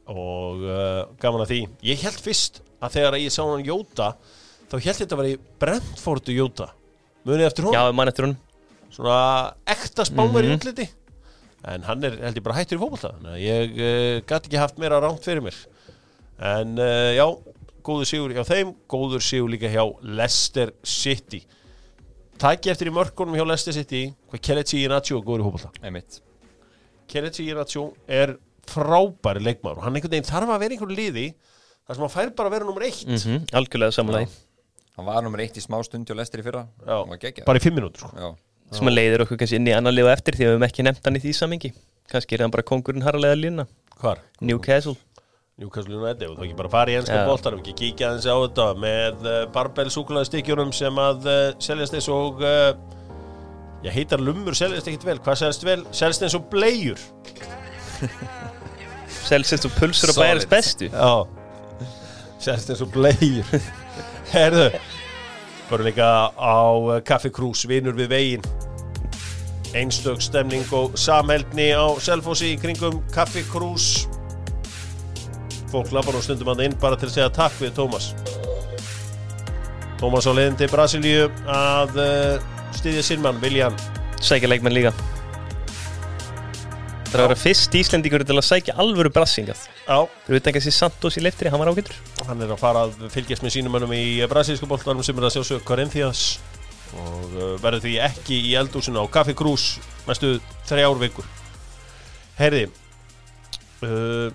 [0.10, 1.60] og uh, gaman að því.
[1.91, 4.14] Ég held fyrst að þegar ég sá hann Jóta
[4.72, 6.70] þá held þetta að vera í Brentfordu Jóta.
[7.28, 8.38] Munið eftir hún, Já, mann eftir hún
[8.91, 9.20] svona
[9.70, 10.58] ekta spánver í Mhm.
[10.60, 10.88] útliti.
[11.64, 13.12] En hann er held ég bara hættur í fótbolta.
[13.20, 15.58] Þannig að ég uh, gæti ekki haft meira ránt fyrir mér.
[16.41, 17.26] En uh, já,
[17.86, 21.43] góður sigur hjá þeim góður sigur líka hjá Leicester City.
[22.41, 24.08] Tæki eftir í mörkunum hjá Leicester City.
[24.32, 25.70] Hvað Kelechi Inácio er góður í fótbolta?
[25.86, 26.18] Einmitt.
[27.12, 28.34] Kelechi Inácio er
[28.70, 29.82] frábæri leikmaður.
[29.82, 31.26] Og hann einhvern veginn þarf að vera einhver liði
[31.88, 33.03] þar sem hann fær bara að vera nummer eitt.
[33.09, 34.32] Mm Algjörlega samanlega
[34.97, 36.66] Hann var nummer eitt í smá stund hjá Lester í fyrra.
[36.84, 36.97] Já.
[37.47, 38.34] Bara í fimm minútur sko.
[38.72, 40.84] Sem að leiðir okkur kannski inn í annan liða eftir Því að við höfum ekki
[40.88, 41.72] nefnt hann í því samingi
[42.12, 43.66] Kannski er hann bara kongurinn harlega lína
[44.01, 44.22] hvar?
[44.41, 44.95] Newcastle.
[45.62, 47.26] Newcastle United og þá ekki bara fara í ennska Já.
[47.28, 51.97] boltar og ekki kíkja aðeins á þetta með uh, barbell súkulæðstykkjunum sem að uh, seljast
[51.99, 52.72] eins og uh,
[53.86, 55.20] ég heitar lumur seljast ekkit vel.
[55.22, 55.80] Hvað seljast vel?
[55.93, 56.97] Seljast eins og bleiur
[59.32, 60.90] Selsist og pulsur og bæjarins bestu.
[60.92, 61.24] Já.
[62.52, 63.46] Eins og bleiur
[64.34, 64.72] Herðu
[65.70, 68.48] Bara líka á uh, Kaffi Krús Vinur við veginn.
[69.78, 74.08] Einstök stemning og samheldni á Selfossi í kringum Kaffi Krús
[75.72, 78.10] Fólk lappar nú stundum að inn bara til að segja takk við Tómas.
[80.02, 83.80] Tómas á leiðin til Brasilíu að uh, styðja sinn mann Viljan
[84.20, 84.92] Sækja leikmenn líka
[87.12, 90.72] Það er að vera fyrst Íslendingur til að sækja alvöru brassingað Já, Fyrir utan kannski
[90.72, 91.97] Santos í leiftri, hann var ágættur
[92.30, 95.34] hann er að fara að fylgjast með sínum mönnum í brasilísku boltanum sem er að
[95.36, 96.22] sjálfsögja Corinthians.
[96.95, 99.66] Og uh, verður því ekki í eldúsinu á Kaffi Krús
[100.07, 100.38] næstu
[100.70, 101.28] þrjár vikur.
[102.39, 102.64] Herði
[103.84, 104.32] uh,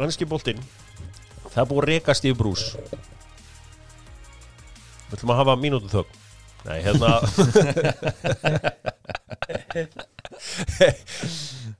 [0.00, 0.60] Ennski boltinn
[1.52, 2.70] það búið að rekast í brús
[5.06, 6.22] Við ætlum að hafa mínútu þögn
[6.66, 7.16] Nei, hérna.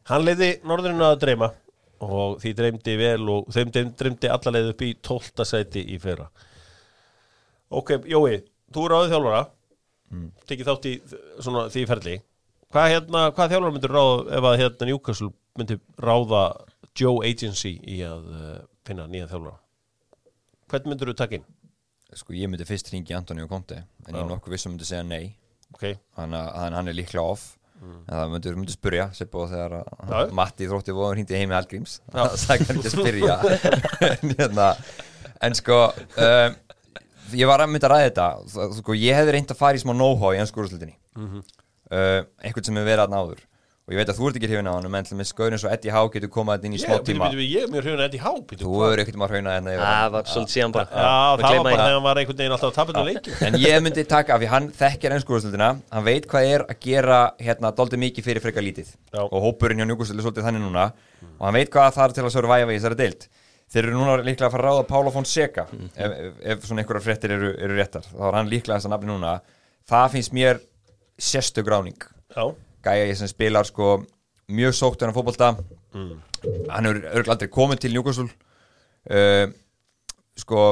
[0.06, 1.48] Hann leiði norðurinn að dreyma
[2.06, 5.46] og því dreymdi vel og þeim dreym- dreymdi alla leið upp í 12.
[5.48, 6.26] sæti í fyrra.
[7.72, 9.42] Ok, Jói, þú er áður þjálfara.
[10.46, 10.92] Tekið þátt í
[11.42, 12.16] svona, því ferli.
[12.70, 16.42] Hvað, hérna, hvað þjálfara myndir ráða ef að hérna Newcastle myndir ráða
[16.96, 19.56] Joe Agency í að uh, finna nýja þjálfara?
[20.70, 21.48] Hvernig myndir þú taka inn?
[22.16, 25.04] Sko ég myndi fyrst ringi Antonio Conte en ég er nokkuð viss um myndi segja
[25.04, 25.34] nei.
[25.74, 25.82] Ok,
[26.16, 27.52] hann, hann, hann er líklega off.
[27.76, 30.32] En það myndir, myndir spurja sér búið þegar að- Mm.
[30.38, 31.98] Matti þrótti voru hindi heimi Hallgríms.
[32.14, 32.22] Já.
[32.32, 33.36] það kann ekki að spyrja.
[34.22, 34.68] En, hérna,
[35.42, 36.56] en sko um,
[37.36, 38.28] ég var að mynda að ræða þetta.
[38.80, 41.44] Sko, ég hefði reynd að fara í smá know-how í ennskúrúslutinni mm Mhm.
[42.42, 43.44] eitthvað sem hefur verið aðna áður
[43.86, 45.70] og ég veit að þú ert ekki hrifin á hann en til með skaurin og
[45.70, 47.28] Eddie Howe getur komað inn í smá tíma.
[47.38, 50.12] ég er mjög hrjóðin Eddie Howe þú hefur ekkert maður hrauna hérna yfir Það hann.
[50.16, 50.86] var svolítið síðan bara.
[50.90, 53.58] Já, það var bara þegar hann var einhvern veginn alltaf að tapa þetta leiki En
[53.62, 57.70] ég myndi taka af því hann þekkir ennskúrúslutina hann veit hvað er að gera hérna
[57.78, 58.90] dóldi mikið fyrir frekar lítið.
[59.14, 59.22] Já.
[59.22, 60.88] og hópurinn hjá Njúkústil er svolítið þannig núna.
[61.38, 63.28] Og hann veit hvað það er til að survive í þessari deild.
[63.70, 67.02] Þeir eru núna líklega að fara að ráða Pála Fonseca ef, ef, ef svona einhverjar
[67.06, 68.04] fréttir eru, eru réttar.
[68.06, 69.32] Þá er hann líklega þess að nafni núna.
[69.90, 70.60] Það finnst mér
[71.18, 71.98] sérstök ráning
[72.36, 72.44] Já,
[72.86, 73.98] gæja ég sem spilar sko
[74.54, 75.52] mjög sótt en að fótbolta.
[76.70, 78.28] Hann er örgulega aldrei komin til Newcastle.
[79.10, 79.50] Uh,
[80.38, 80.62] sko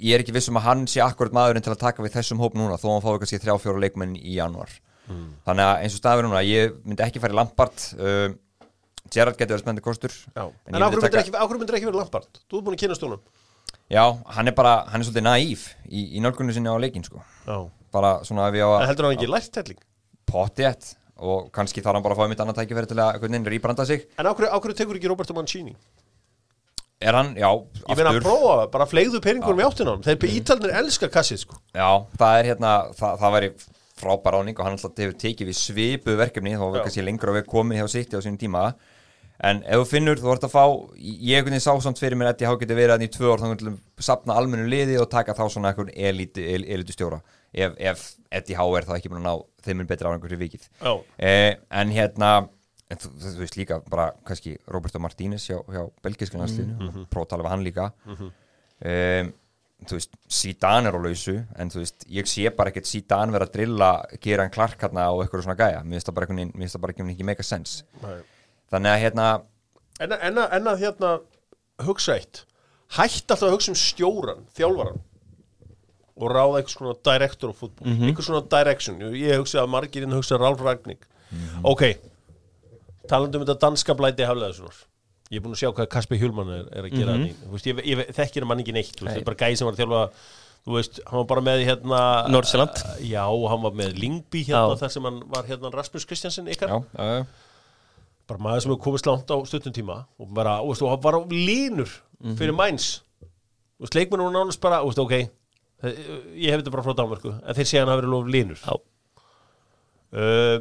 [0.00, 2.40] ég er ekki viss um að hann sé akkurat maðurinn til að taka við þessum
[2.42, 4.72] hóp núna þó að hann fái kannski þrjá fjóra leikmenn í januar
[5.04, 7.84] þannig að eins og staðverð núna ég myndi ekki í Lampard.
[8.00, 8.32] Uh,
[9.12, 10.44] Gerrard getur verið spennandi kostur já.
[10.48, 11.34] En En, myndi myndir taka- ekki,
[11.76, 12.40] ekki verið Lampard?
[12.48, 13.20] Þú er búin að kynna stólum
[13.92, 14.04] já,
[14.34, 17.20] hann er bara, hann er svolítið naív í, í nálgunni sinni á leikin sko.
[17.44, 17.58] Já.
[17.92, 19.82] Bara svona ef ég á að heldur hann ekki lært helling?
[20.24, 20.70] pottið
[21.18, 24.08] og kannski þarf hann bara að fá mitt annað tækifæri til að rýbranda sig.
[24.18, 25.76] En ákveður, tekur ekki Roberto Mancini?
[27.04, 27.50] er hann, já,
[27.84, 30.04] Ég meina að prófa, það, bara fleigðu peningunum í áttina á honum.
[30.06, 31.60] Þeir ítalnir elska kassið sko.
[31.74, 31.88] Já,
[32.20, 33.50] það er hérna, það, það væri
[34.00, 37.40] frábær áning og hann alltaf hefur tekið við svipuð verkefni þá var kannski lengur að
[37.40, 38.64] við komið hjá sitt á sínum tíma.
[39.44, 40.64] En ef þú finnur, þú vart að fá
[41.02, 44.04] ég einhvern veginn sá samt fyrir mér Eddie Há getur verið hann í tvö að
[44.06, 47.18] sapna almennu liði og taka þá svona einhvern elítu, el, elítu stjóra
[47.54, 50.42] ef, ef Eddie Há er þá ekki búin að ná þeim mun betra árangur fyrir
[50.42, 50.66] vikið.
[50.80, 52.32] Já, eh, en hérna
[52.90, 57.08] en þú, þú veist líka bara kannski Roberto Martínez hjá, hjá belgisku landslínu mm -hmm.
[57.10, 57.92] prótala við hann líka.
[58.84, 59.32] Um,
[59.84, 63.46] þú veist, Zidane er á lausu en þú veist, ég sé bara ekkert Zidane vera
[63.46, 65.82] að drilla gera hann Clark hérna og eitthvað svona gæja.
[65.82, 67.84] Mér finnst það bara ekki, ekki mega sense.
[68.02, 68.22] Nei.
[68.70, 69.42] Þannig að hérna,
[70.00, 71.20] En, að- hérna
[71.78, 72.44] hugsa eitt.
[72.88, 75.00] Hætt alltaf að hugsa um stjóran, þjálfaran
[76.16, 79.00] og ráða einhvers konar director of football, einhvers svona direction.
[79.18, 81.06] Ég hugsa að margirinn hugsa Ralf Ragník.
[81.62, 81.88] Ok
[83.10, 84.78] talandi um þetta danska blæti hafleðasunar
[85.32, 87.52] ég er búin að sjá hvað Kasper Hjulmann er, er að gera mm -hmm.
[87.52, 90.02] veist, ég, ég þekkir hann ekki neitt það er bara gæði sem var að þjálfa
[90.64, 92.00] þú veist, hann var bara með hérna
[92.32, 92.76] Nordsjælland.
[93.00, 96.68] já, hann var með Lingby hérna þar sem hann var hérna Rasmus Kristjansen ykkar.
[96.68, 97.24] Já, já, já.
[98.26, 101.02] Bara maður sem hefur komist langt á stuttum tíma og bara, og veist, og hann
[101.02, 101.90] var á línur
[102.38, 103.02] fyrir mæns
[103.76, 105.28] og veist, leikmennur voru nánast bara, og veist, ok
[105.84, 108.62] ég hef þetta bara frá Danmörku en þeir hann hafi verið lof línur.
[110.14, 110.58] Uh,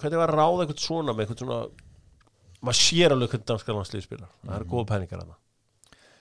[0.00, 1.62] hvernig var að ráða eitthvað svona með eitthvað svona
[2.64, 4.30] maður sér alveg hvernig danska landslið spilar.
[4.44, 5.40] Það eru góða pæningar hana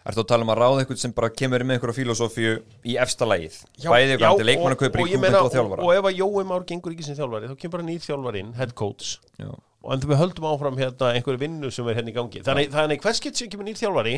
[0.04, 2.56] Ertu að tala um að ráða eitthvað sem bara kemur með einhverja filosófíu
[2.92, 3.54] í efsta lagið?
[3.86, 5.86] Bæði eitthvað til leikmann að kaupa í ég kúkveld meina, og þjálfara.
[5.86, 8.50] og ef að Jói Már gengur ekki sem þjálfari þá kemur bara nýr þjálfari inn,
[8.58, 9.14] head coach.
[9.40, 9.48] Já.
[9.84, 12.40] Og en við höldum áfram hérna einhverju vinnu sem er hérna í gangi.
[12.46, 14.14] Þannig, þannig hvers getur sem kemur nýr þjálfari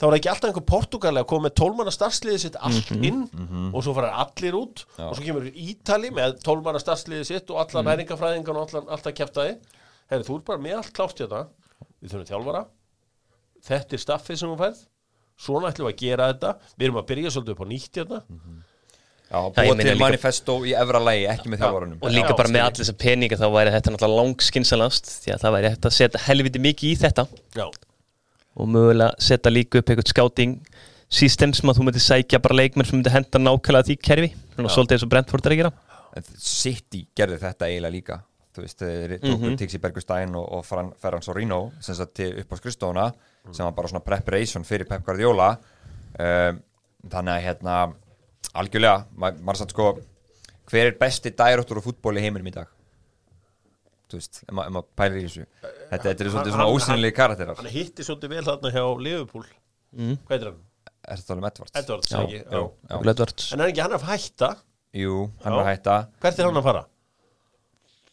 [0.00, 3.26] þá er ekki alltaf einhver Portugali að koma með tólmanna starfsliðið sitt allt inn
[3.74, 4.86] og svo fara allir út.
[4.96, 5.04] Já.
[5.10, 9.58] og svo kemur Ítali með tólmanna starfsliðið sitt og allar næringafræðingan og alltaf kæftæði
[10.10, 11.44] Herri, þú er bara með allt klárt hérna.
[12.00, 12.64] Við þurfum þjálfara.
[13.68, 14.80] Þetta er staffið sem hún færð.
[15.40, 16.50] Svona ætlum við að gera þetta.
[16.74, 18.18] Við erum að byrja svolítið upp á nýtt hérna.
[18.24, 18.69] Já,
[19.30, 21.98] Meina til líka- manifesto í efra lagi, ekki með þjálfarunum.
[22.02, 25.42] og líka Já, bara með allir þessar peninga þá væri þetta náttúrulega langskinsalast því að
[25.44, 27.26] það væri hægt að setja helviti mikið í þetta.
[27.54, 27.66] Já,
[28.56, 30.56] og mögulega setja líka upp eitthvað scouting
[31.10, 34.32] system sem að þú myndir sækja bara leikmenn sem myndir henda nákvæmlega því kerfi.
[34.56, 35.72] Svona svolítið eins og Brentford er að gera.
[36.16, 38.20] En City gerði þetta eiginlega líka.
[38.50, 39.58] Þú veist, þeir tóku mm -hmm.
[39.58, 43.12] Tixi Bergustæn og, og Ferran Sorino upp á skrifstofuna
[43.52, 45.56] sem var bara svona preparation fyrir Pep Guardiola.
[46.18, 46.62] Um,
[47.08, 47.94] þannig að hérna
[48.60, 49.88] algjörlega, ma maður satt sko
[50.70, 52.68] hver er besti dæróttur á fútbóli í heiminum í dag
[54.10, 57.60] þú veist, ef ma- maður pælir í þessu þetta, þetta er svolítið svona ósynlegi karakterar
[57.60, 59.46] hann hitti svolítið vel þarna hjá Liverpool
[59.90, 60.58] Hvað heitir hann?
[61.10, 61.74] er þetta alveg Edwards?
[61.80, 62.40] Edwards, Já, ekki?
[62.44, 62.60] já,
[62.90, 62.98] já.
[63.10, 63.46] Edwards.
[63.54, 64.50] En er ekki hann að hætta?
[65.00, 65.14] Jú,
[65.44, 66.82] hann var að hætta Hvert er hann að fara?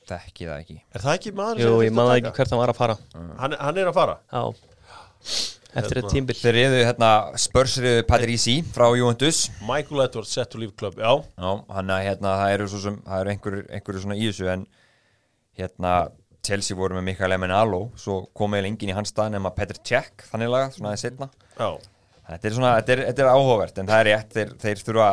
[0.07, 2.79] þekki það ekki Er það ekki maður Jú, ég maður ekki hvert hann var að
[2.79, 2.95] fara
[3.41, 4.43] Hann, hann er að fara Já
[5.81, 7.09] eftir þetta tímbil Þeir reyðu hérna
[7.39, 9.41] spörsriðu Patrici frá Juventus.
[9.67, 11.11] Michael Edwards set to leave club, já.
[11.37, 14.49] Já, hann að hérna það eru svo sem það eru einhverju einhver svona í þessu
[14.53, 14.65] en
[15.57, 15.93] hérna
[16.47, 20.51] Chelsea voru með Mikael Emenalo svo komið enginn í hans stað nema Petr Cech þannig
[20.53, 21.69] laga, svona aðeins setna Já,
[22.27, 25.09] Þetta er svona, þetta er, þetta er áhugavert en það er rétt, þeir, þeir þurfa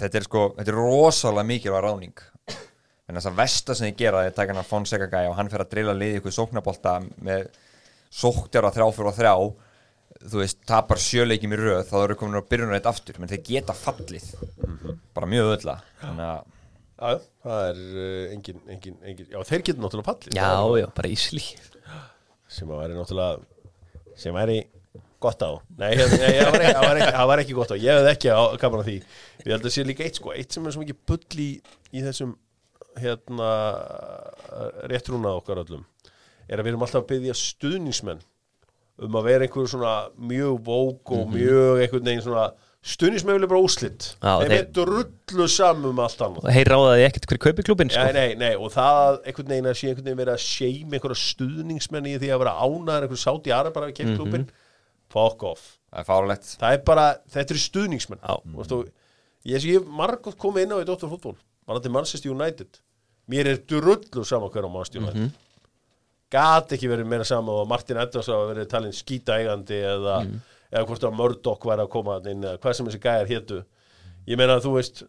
[0.00, 2.24] þetta er sko, þetta er rosalega mikilvæg ráning
[3.06, 5.50] en þess að versta sem þið gera þeir taka hann að Fonseca gæja og hann
[5.50, 7.48] fer að drila liði ykkur sóknabolta með
[8.10, 9.34] sóktjara þrjá fyrir og þrjá
[10.22, 13.42] þú veist, tapar sjöleikjum í röð þá eru komin að byrjuna þetta aftur menn þeir
[13.48, 14.28] geta fallið.
[15.16, 16.46] Bara mjög þannig að
[16.96, 20.38] já, það er uh, engin, engin, engin Já, þeir getur náttúrulega fallið.
[20.38, 21.44] Já, já, bara ísli
[22.56, 24.58] sem að væri náttúrulega sem væri
[25.20, 25.50] gott á.
[25.80, 27.76] Nei, það, var ekki, það var ekki gott á.
[27.76, 28.96] Ég hefði ekki á gaman að því.
[29.42, 31.50] Ég held að sé líka eitt sko, eitt sem er svo mikið bull í,
[31.92, 32.36] í þessum
[32.96, 33.50] hérna
[34.88, 35.84] réttrúna okkar öllum
[36.46, 38.22] er að við erum alltaf að byggja stuðningsmenn
[39.02, 42.46] um að vera einhverju svona mjög vók og mjög einhvern veginn svona
[43.34, 44.04] vilja bara úslitt
[44.46, 46.44] þeir- er drullu saman um allt annað.
[46.44, 48.04] Og þeir ráðaði ekkert hver kaupi klubin sko.
[48.04, 51.18] Nei, nei, nei, og það einhvern veginn að sé einhvern veginn verið að seima einhverja
[51.24, 54.46] stuðningsmenn í því að vera ánæður einhver sátt í aðra bara að kemja klubin
[55.10, 58.22] fuck off, það er fáralegt það er bara þetta eru stuðningsmenn.
[58.56, 58.88] Veist, og
[59.46, 61.36] ég sé hef margótt komið inn á í Dóttar fútból
[61.66, 62.80] var þetta Manchester United.
[63.28, 65.34] Mér er drullu saman hver á Manchester United
[66.32, 70.20] gat ekki verið meira saman og Martin Edwards hafa verið talin skýta eigandi eða,
[70.72, 73.62] eða hvort að Murdoch væri að koma inn eða hvað sem þessi gæjar hétu.
[74.26, 75.04] Ég meina að þú veist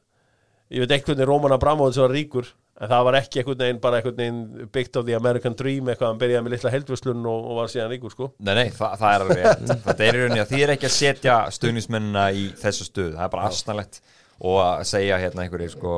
[0.74, 4.00] ég veit einhvern veginn Róman Abramovits var ríkur en það var ekki einhvern veginn bara
[4.00, 7.60] einhvern veginn byggt á the American Dream eitthvað hann byrjaði með litla heldvöslun og, og
[7.62, 8.30] var síðan ríkur sko.
[8.38, 10.96] Nei, nei, það, það er alveg Það er í rauninni að því er ekki að
[11.00, 14.02] setja stuðnismennina í þessu stöð, það er bara aðsnalegt
[14.38, 15.94] og að segja hérna einhverju sko,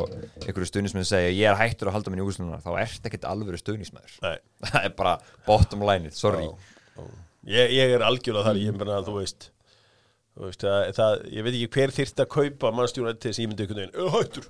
[0.46, 3.60] einhverju stuðnismenn segja ég er hættur að halda minn í úslunar, þá ert ekkert alvöru
[3.60, 4.38] stuðnismennur Nei.
[4.70, 5.16] það er bara
[5.48, 6.46] bottom line, sorry.
[7.50, 9.50] Ég, ég er algjörlega þar ég meina að þú veist,
[10.38, 13.44] þú veist það, það, ég veit ekki hver þyrft að kaupa mannstjónu til þess að
[13.44, 14.50] ég myndi einhvern veginn "Ég hættur,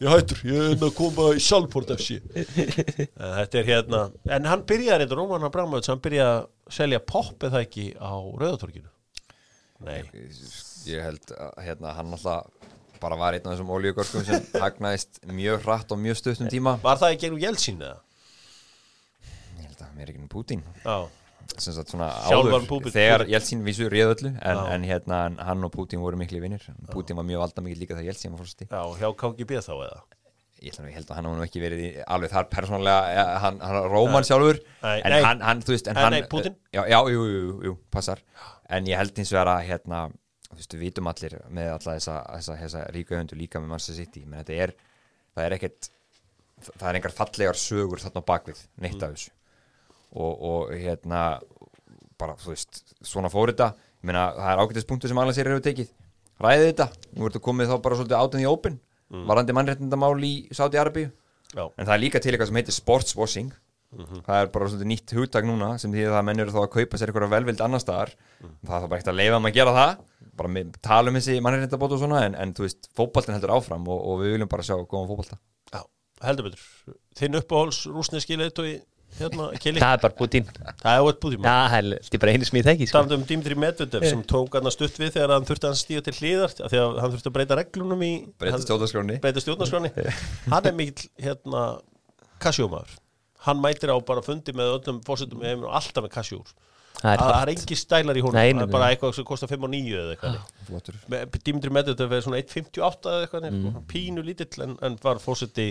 [0.00, 2.18] ég hættur, ég er að koma í Salford FC
[3.20, 4.02] En þetta er hérna
[4.38, 8.90] en hann byrjaði þetta, Róman Abramovits hann byrjaði að selja pop eða ekki á Rauðatorkinu
[9.86, 10.02] Nei,
[10.90, 12.69] ég held að hérna, hann alltaf
[13.02, 16.76] bara var einn af þessum ólíugorkum sem hagnaðist mjög hratt og mjög stuttum tíma.
[16.84, 17.98] var það í gegnum Jeltsin eða?
[19.60, 24.30] ég held að mér er ekki með Putin áður Putin- þegar Jeltsin vísu réð öllu
[24.38, 27.96] en, en hérna hann og Putin voru miklu vinnir Putin var mjög valda mikið líka
[27.98, 30.00] þegar Jeltsin var fórsti já, hjá KGB þá eða?
[30.60, 33.86] Ég, held að hann hafa nú ekki verið í, alveg þar persónulega, ja, hann, hann
[33.88, 34.58] Róman sjálfur.
[34.82, 35.22] Nei, en nei.
[35.24, 36.56] hann, hann, þú veist en Nei, hann, Putin.
[36.76, 38.20] já, já, jú, jú, jú, jú, passar.
[38.68, 40.00] En ég held hins vegar að hérna,
[40.50, 43.98] þú veist, við vitum allir með alla þessa, þessa, þessa ríka höndu líka með Manchester
[44.00, 44.74] City, menn þetta er
[45.36, 45.90] það er ekkert,
[46.72, 49.32] það er engar fallegar sögur þarna bakvið, neitt af þessu.
[50.10, 51.22] Og, og hérna
[52.18, 53.70] bara, þú veist, svona fór þetta.
[54.00, 55.92] Ég meina, það er ágætis punktu sem alveg sér hefur tekið.
[56.40, 56.86] Ræðið þetta,
[57.16, 58.78] nú ertu komið þá bara svolítið átum í open,
[59.10, 61.10] varandi mannréttindamál í Saudi Arabíu
[61.50, 63.48] Já, En það er líka til eitthvað sem heitir sportswashing
[64.22, 67.00] Það er bara svolítið nýtt hugtak núna sem því að menn eru þá að kaupa
[67.00, 70.04] sér eitthvað velvild annar staðar Það er bara ekkert að leifa þeim að gera það
[70.40, 73.86] bara með, tala um þessi mannréttindabót og svona en, en þú veist, fótboltin heldur áfram
[73.88, 75.40] og, og við viljum bara sjá góðan fótbolta.
[75.70, 75.82] Já,
[76.26, 76.96] heldur betur.
[77.20, 78.70] Þinn uppáhalds rúsneski leiðtói
[79.18, 80.48] hérna, það er bara Putin.
[80.80, 81.04] Það er
[81.44, 83.02] Já, held ég bara einu sem ég þekki sko.
[83.16, 86.56] um Dimitri Medvedev sem tók hann stutt við þegar hann þurfti að stíða til hlýðar
[86.68, 89.92] að hann þurfti að breyta reglunum í Breyta breyta stjórnarskráni
[90.46, 91.64] hann er mikill hérna
[92.42, 92.98] kassjómaður
[93.46, 96.54] hann mætir á bara fundi með öllum fórsetum heim og alltaf með kassjór
[97.00, 99.94] Það er engi stælar í honum það er bara eitthvað sem kostar 5 og 9
[100.00, 101.38] eða eitthvað.
[101.46, 103.78] Dimitri Medvedev er svona 1.58 eða eitthvað Mm.
[103.88, 105.70] pínu lítill en, en var fórseti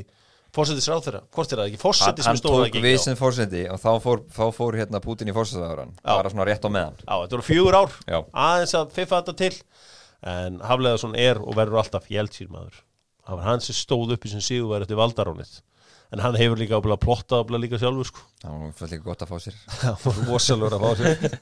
[0.50, 1.78] fórsetis ráþeira, hvort er það ekki?
[1.78, 4.44] Hann, fórseti sem hann stóð tók ekki við á sem fórseti og þá fór, þá
[4.58, 6.98] fór hérna Putin í fórsetaðaran Það var svona rétt á meðan.
[7.06, 7.92] Já, þetta voru fjögur ár.
[8.34, 9.52] Aðeins að fiffa þetta til.
[10.34, 12.82] En Hafleðarsson er og verður alltaf Jeltsýrmaður
[13.30, 15.54] það var hann sem stóð upp í sem síðu eftir valdarónið
[16.10, 18.26] en hann hefur líka ábúinlega plottað ábúinlega líka sjálfur sko.
[18.42, 19.58] Það var líka gott að fá sér.
[19.82, 21.40] Það var rosalur að fá sér.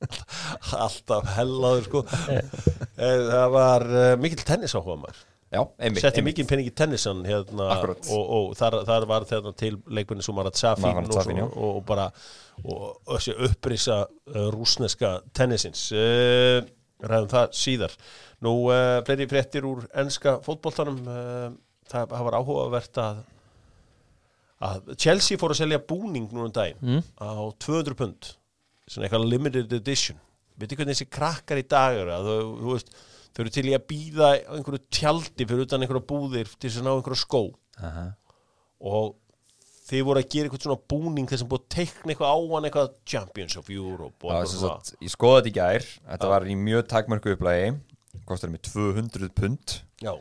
[0.84, 2.04] Alltaf hellaður sko.
[2.30, 5.26] Eh, það var uh, mikill tennis áhuga maður.
[5.50, 9.72] Já, einmitt setti mikið penning í tennisan hérna, og, og þar, þar var þetta til
[9.90, 12.04] leikminni sem Marat Safin Marat og, og, og bara
[12.62, 15.88] og þessi upprisa uh, rúsneska tennisins.
[15.90, 16.62] Uh,
[17.02, 17.96] ræðum það síðar.
[18.46, 21.02] Nú uh, fleiri fréttir úr enska fótboltanum.
[21.08, 21.50] Uh,
[21.90, 23.22] það, það var áhugavert að
[24.60, 27.02] að Chelsea fór að selja búning núna um daginn Mm.
[27.20, 28.34] á 200 pund
[28.90, 30.18] svona eitthvað limited edition.
[30.58, 32.90] Veitir hvernig þessi krakkar í dag eru að þau, þú veist,
[33.32, 36.84] þau eru til í að býða einhverju tjaldi fyrir utan einhverju búðir til þess að
[36.88, 37.42] ná einhverju skó.
[37.80, 38.06] Aha.
[38.80, 39.14] og
[39.90, 42.90] þið voru að gera eitthvað svona búning þessum búið að teikna eitthvað á hann eitthvað
[43.12, 44.98] Champions of Europe og eitthvað svona.
[45.02, 45.86] ég skoði þetta í gær.
[46.10, 47.72] Þetta var í mjög takmörku upplægi
[48.26, 49.80] Kostar mig 200 pund.
[50.02, 50.12] Já,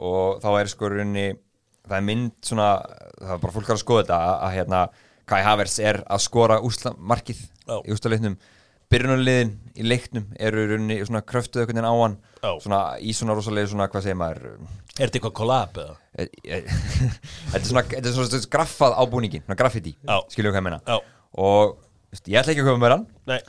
[0.00, 1.38] Og þá er sko í rauninni
[1.84, 2.68] Það er mynd svona
[3.14, 4.82] Það var bara fólk að skoða þetta að, að hérna
[5.24, 7.78] Kai Havertz er að skora úsla, markið Já.
[7.80, 8.36] í úrstaleiknum
[8.92, 12.50] Byrjunarliðin í leiknum eru í rauninni svona kröftuð einhvern veginn á hann Já.
[12.62, 14.58] svona í svona rosalega svona hvað segir maður er
[14.98, 15.96] þetta eitthvað collab eða?
[16.20, 16.68] Eh, eh,
[17.54, 20.18] þetta er svona, er svona, graffað á búningin, svona graffiti Já.
[20.34, 20.98] skiljum hvað ég meina Já,
[21.40, 23.40] og ég ætla ekki að köpa mér hann nei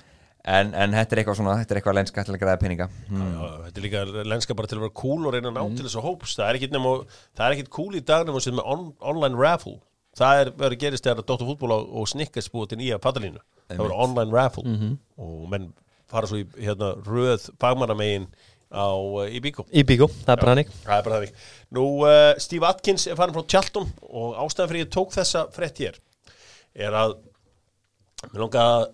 [0.46, 2.88] en, en þetta er eitthvað svona, þetta er eitthvað lenska til að græða peninga.
[3.10, 3.26] Hmm.
[3.26, 5.88] Já, þetta er líka lenska bara til að vera cool og reyna að ná til
[5.88, 6.38] þessu hóps.
[6.38, 6.96] Það er ekkit nema,
[7.38, 9.78] það er ekkit cool í dag nema sem með on, online raffle.
[10.16, 14.04] Það er verið gerist þegar Dóttar fútból og, snikkast búið til nýja paddalínu það verður
[14.06, 14.76] online raffle.
[15.20, 15.72] Og menn
[16.12, 18.28] fara svo í hérna, röð fagmannamegin
[18.70, 21.46] á, uh, í bíkó Í bíkó, það er bara hannig Það er bara þannig.
[21.76, 25.82] Nú, uh, Steve Atkins er farin frá Tjaltum og ástæðan fyrir ég tók þessa frétt
[25.82, 26.00] hér
[26.76, 27.18] er að
[28.32, 28.88] mér langar að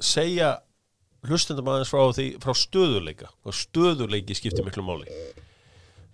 [0.00, 0.56] segja
[1.26, 5.08] hlustendum aðeins frá, því, frá stöðuleika og stöðuleiki skiptir miklu máli.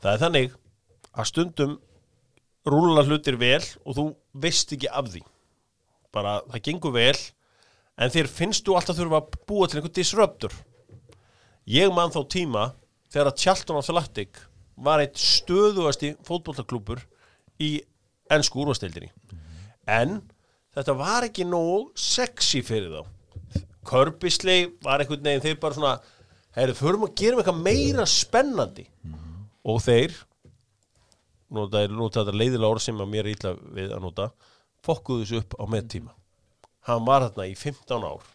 [0.03, 0.59] Það er þannig
[1.15, 1.79] að stundum
[2.65, 4.07] rúla hlutir vel og þú
[4.45, 5.25] veist ekki af því.
[6.15, 7.17] Bara það gengur vel
[8.01, 10.55] en þér finnst þú alltaf þurfa að búa til einhvern disruptor
[11.71, 12.65] ég man þá tíma
[13.13, 14.41] þegar að Tjalton Athletic
[14.75, 17.05] var eitt stöðuasti fótbollaklúpur
[17.63, 17.77] í
[18.33, 19.13] ennsku úrvasteildinni
[19.87, 20.19] en
[20.75, 23.03] þetta var ekki nógu sexy fyrir þá
[23.89, 25.95] Körbisli var einhvern veginn þeir bara svona
[26.57, 28.89] heyrðu, förum að gera eitthvað meira spennandi.
[29.65, 30.19] Og þeir
[31.55, 34.29] nota, nota þetta leiðilega orð sem að mér er ítla við að nota
[34.85, 36.15] fokkuðu þessu upp á meðtíma
[36.89, 38.31] hann var þarna í 15 ár.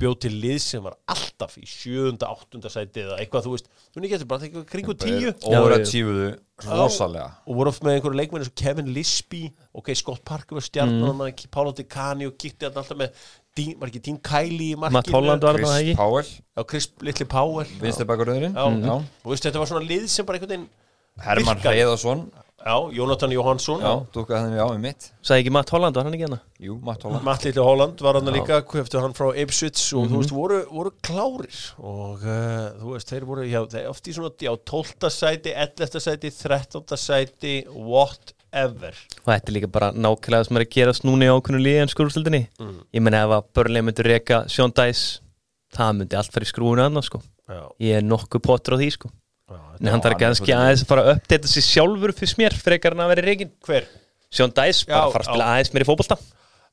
[0.00, 4.04] Bjóð til lið sem var alltaf í sjönda, áttunda sæti eða eitthvað, þú veist, þú
[4.06, 5.32] getur bara eitthvað kringu tíu.
[5.50, 6.30] Og að tífuðu
[6.64, 7.26] rosalega.
[7.44, 9.42] Og voru oft með einhverju leikmenni og Kevin Lisby.
[9.76, 11.44] Ok, Scott Parker var stjarnan mm.
[11.52, 13.28] Pála Di Cani og þarna alltaf með
[13.60, 14.98] Dean, var ekki Dean Kiley í markinu?
[14.98, 15.96] Matt Holland var það Chris ekki?
[16.00, 17.72] Powell, Já, Chris Little Powell.
[17.80, 18.56] Vinstri bakuröðurinn
[19.24, 20.70] veist, þetta var svona lið sem bara einhvern veginn
[21.20, 21.60] Herman.
[21.60, 22.30] Hreiðarsson.
[22.60, 24.82] Já, Jónatan Jóhansson um
[25.24, 26.38] Sæði ekki Matt Holland, var hann ekki hérna?
[26.60, 27.24] jú, Matt Holland.
[27.24, 30.92] Matt Little Holland var hann líka kveftu hann frá Ipswich og þú veist, voru, voru
[31.00, 31.56] klárir.
[31.80, 35.08] Og uh, þú veist, þeir voru já, þeir oft í svona, já, 12.
[35.08, 36.04] sæti 11.
[36.04, 37.00] sæti, 13.
[37.00, 37.54] sæti
[38.50, 41.82] whatever Og þetta er líka bara nákvæmlega sem er að gerast núna í ákveðnu líði
[41.84, 42.42] en skurðstöldinni
[42.96, 45.20] Ég menna ef að Börnlega myndi reka Sean Dice
[45.76, 47.20] Það myndi allt fara í skrúinu annað sko.
[47.46, 49.10] Já, Ég er nokkuð pottur á því sko.
[49.46, 52.96] Já, En hann þarf kannski aðeins að fara að uppdata sér sjálfur fyrst mér frekar
[52.96, 53.86] en að vera reikin hver?
[54.34, 55.52] Sean Dice, Já, bara fara að spila já.
[55.54, 56.18] aðeins mér í fótbolta.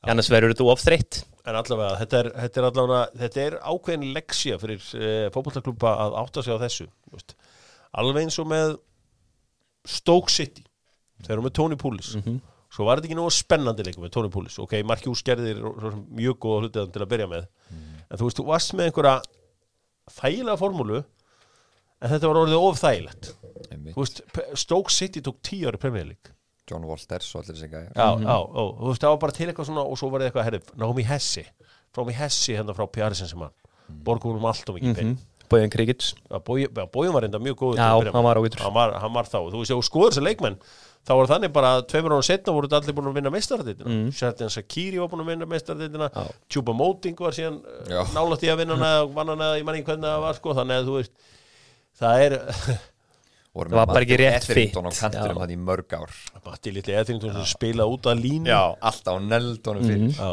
[0.07, 4.09] Annars verður þetta of þreytt En allavega, þetta er, þetta er allavega þetta er ákveðin
[4.17, 7.33] leksja fyrir uh, fótbollaklúpa að átta sig á þessu veist.
[7.97, 8.75] alveg eins og með
[9.87, 10.65] Stoke City
[11.25, 12.13] þeir eru með Tony Poulis
[12.67, 15.61] svo var þetta ekki nógu spennandi leikum með Tony Poulis ok, Marki Úsgerðir
[16.19, 17.45] mjög góða hlutið til að byrja með.
[18.07, 19.13] En þú veist, þú varst með einhverja
[20.17, 23.29] þægilega formúlu en þetta var orðið of þægilegt.
[23.93, 24.21] Þú veist,
[24.59, 26.33] Stoke City tók tíu ári Premier League.
[26.67, 27.87] John Walters og allir þessi gæjar.
[27.95, 30.29] Já, já, já, þú veist, það var bara til eitthvað svona og svo var það
[30.29, 31.45] eitthvað, herrið, Naomi Hessi
[31.95, 33.55] Naomi Hessi hérna frá Pjarisen sem hann
[34.03, 35.21] borgum um allt og mikið pening.
[35.47, 36.09] Bójan Krikic
[36.43, 38.59] Bójum var reynda mjög góð Já, hann var ágætur.
[38.65, 40.57] hann var, hann var þá, þú veist, þú skoður þessi leikmenn
[41.05, 44.11] þá var þannig bara að tveimur ára setna voru allir búin að vinna meistaraditina mm.
[44.17, 46.09] Sjartin Sakiri var búin að vinna meistaraditina
[46.49, 48.01] Tjúpa Móting var síðan Já.
[48.15, 50.81] nálægt í að vinna hana vann hana, ég man ekki hvernig það var sko, þannig
[50.81, 51.33] að þú veist
[51.97, 52.37] það er,
[53.57, 54.45] Það var bara ekki rétt
[55.17, 55.21] Já.
[55.33, 56.11] hann í mörg ár.
[56.45, 58.51] Matti Lilli Etherington sem spilað út að línu.
[58.53, 60.29] Alltaf á neldunum fyrir Já.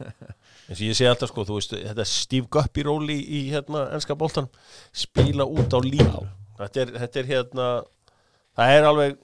[0.70, 3.88] Eins og ég segi alltaf sko, þú veist, þetta Steve Guppy róli í, í hérna
[3.96, 4.46] ennska boltan
[4.94, 6.20] spila út á línu.
[6.60, 7.66] Þetta er, þetta er hérna
[8.54, 9.16] það er alveg,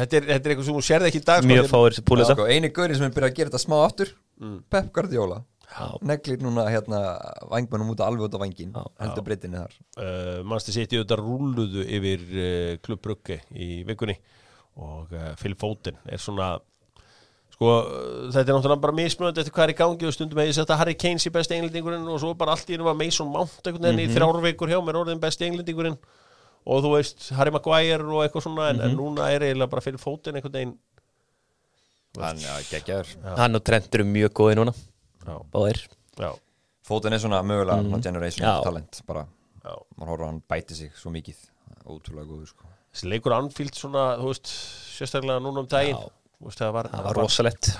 [0.00, 1.96] þetta er, þetta er eitthvað sem hún sérði ekki í dag sko, Mjög þetta fáir
[1.96, 4.64] sem púlið sko, eini gaurinn sem er byrjað að gera þetta smá aftur Mm.
[4.70, 5.44] Pep Guardiola.
[6.06, 6.98] Neglir núna hérna
[7.50, 9.72] vangbænum út alveg út á vangin heldur breytinni þar.
[9.98, 14.14] Uh, mannstu sitt í auðvitað rúluðu yfir uh, Klubb Brugge í vikunni
[14.78, 16.52] og uh, Phil Foden er svona
[17.54, 17.72] sko,
[18.34, 20.80] þetta er náttúrulega bara mismunandi eftir hvað er í gangi og stundum hefði sett að
[20.82, 23.88] Harry Kane sé besti englendingurinn og svo bara allt í einu var Mason Mount einhvern
[23.88, 25.98] veginn í þrjár vikur hjá mér orðin besti englendingurinn
[26.64, 30.00] og þú veist Harry Maguire og eitthvað svona en, en núna er eiginlega bara Phil
[30.00, 30.76] Foden einhvern veginn
[32.20, 33.02] hann ja,
[33.38, 34.74] Hann og Trent eru mjög góði núna.
[35.52, 35.80] Báðir.
[36.84, 38.02] Fótinn er svona mögulega mm.
[38.04, 38.58] generation Já.
[38.64, 39.24] talent bara,
[39.64, 41.38] horfður að hann bæti sig svo mikið.
[41.84, 42.68] Ótrúlega góður sko.
[42.94, 44.52] Þessi leikur Anfield svona, þú veist
[44.94, 45.98] sérstaklega núna um daginn
[46.44, 47.72] veist, það var, var rosalett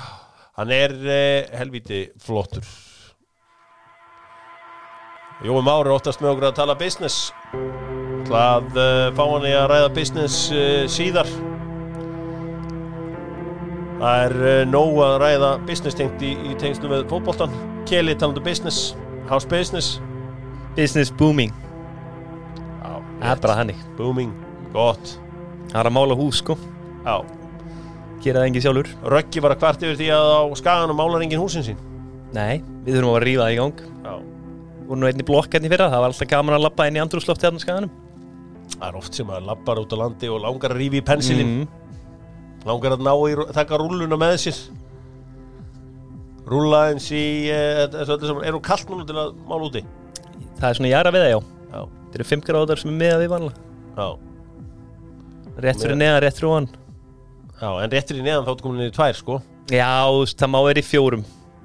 [0.55, 2.67] Hann er uh, helvíti flottur.
[5.45, 9.67] Jói Már er oftast með okkur að tala business Það uh, fá hann í að
[9.73, 11.29] ræða business uh, síðar?
[14.01, 17.53] Það er uh, nóg að ræða business tengt í, í tengslu með fótboltan
[17.85, 18.95] Keli talandu business,
[19.29, 19.99] house business?
[20.75, 21.53] Business booming.
[23.25, 24.33] Hannig booming,
[24.73, 25.19] gott.
[25.71, 26.57] Það er að mála hús sko.
[27.05, 27.21] Já,
[28.25, 28.89] Gera það engin sjálfur.
[29.13, 31.81] Röggi var að kvart yfir því að á skaganum málar engin húsin sín.
[32.33, 33.85] Nei, við þurfum að rífa það í gang.
[34.05, 34.15] Já,
[34.85, 35.91] Voru nú einni blokk hérna í fyrra.
[35.93, 37.93] Það var alltaf gaman að lappa inn í andrúslofti hérna á skaganum
[38.77, 41.55] það er oft sem að labbar út á landi og langar að rífi í pensilinn.
[41.65, 41.69] Mm.
[42.65, 44.61] langar að ná í, taka rúlluna með sér.
[46.49, 49.85] Rúlla eins í eh, er hún kallt núna til að mála úti?
[50.61, 51.41] Það er svona jæra við það já.
[51.75, 54.09] Já, Þetta eru 5 gráðar sem er með við vanlega
[55.55, 56.69] Rétt fyrir neðan, rétt fyrir ofan.
[57.61, 59.37] Já, en réttir í neðan þá er komin niður í tvær, sko.
[59.71, 59.91] Já,
[60.35, 61.23] það má vera í fjórum.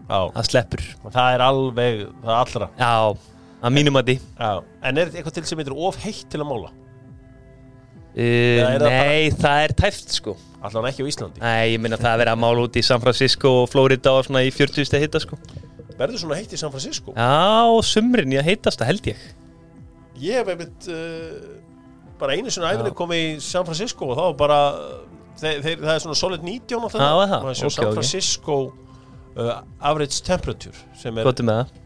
[0.10, 0.84] Já, Það sleppur.
[1.10, 2.68] Það er alveg það allra.
[2.78, 2.92] Já,
[3.60, 6.50] að mínum að því en er þetta eitthvað til sem heitir of heitt til að
[6.52, 6.70] mála?
[8.20, 10.36] Uh, er það Nei, það er tæft sko.
[10.60, 11.40] Allan ekki á Íslandi?
[11.40, 14.26] Nei, ég minna það að vera að mála út í San Francisco og Florida og
[14.28, 15.40] svona í 40 steg hitta sko.
[16.00, 17.14] Verður svona heitt í San Francisco?
[17.16, 19.24] Já, sumrin, ég heitast það held ég.
[20.20, 21.38] Ég hef einmitt uh,
[22.20, 24.60] bara einu sinni æfinni komið í San Francisco og þá bara
[25.40, 27.48] þeir, þeir, það er svona solid 19 alltaf Já, er það?
[27.56, 27.94] Sjá Ok, San.
[28.00, 28.58] Francisco
[29.40, 31.78] uh, average temperature sem er, Góttu með það.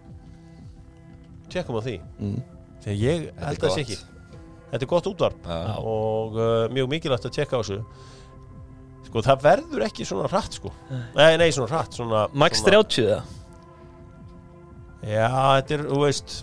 [1.53, 1.95] Tjekkum á því.
[2.17, 2.41] Mm.
[2.83, 3.99] þegar ég er held að það sé ekki
[4.73, 5.57] Þetta er gott útvarp Já.
[5.77, 7.79] og uh, mjög mikilvægt að tjekka á þessu.
[9.05, 10.71] Sko það verður ekki svona hratt sko.
[11.13, 13.21] Nei, nei, svona hratt svona, Max svona, 30 það
[15.03, 15.27] Já,
[15.59, 16.35] þetta er, þú veist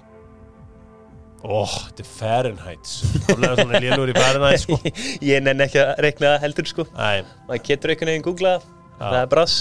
[1.40, 2.90] Ó, þetta er Fahrenheit
[3.24, 4.76] Þannig að svona lélur í Fahrenheit sko.
[5.30, 6.84] Ég nenn ekki að reikna það heldur sko.
[6.92, 8.66] Nei, Maður getur einhvern veginn googlað.
[9.00, 9.54] Það er brass.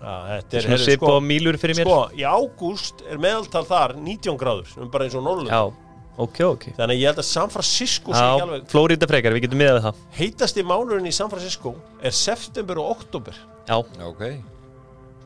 [0.00, 1.90] Þetta er, Svona svip sko, og mílur fyrir mér.
[1.90, 6.40] Sko, í ágúst er meðaltal þar 19 gráður, er bara eins og Norrlund Já, ok,
[6.46, 6.64] ok.
[6.78, 9.60] Þannig að ég held að San Francisco sé ekki Já, alveg Florida frekar, við getum
[9.62, 10.00] miðað við það.
[10.18, 13.38] Heitasti mánuðurinn í San Francisco er september og oktober
[13.68, 14.24] Já, Ok,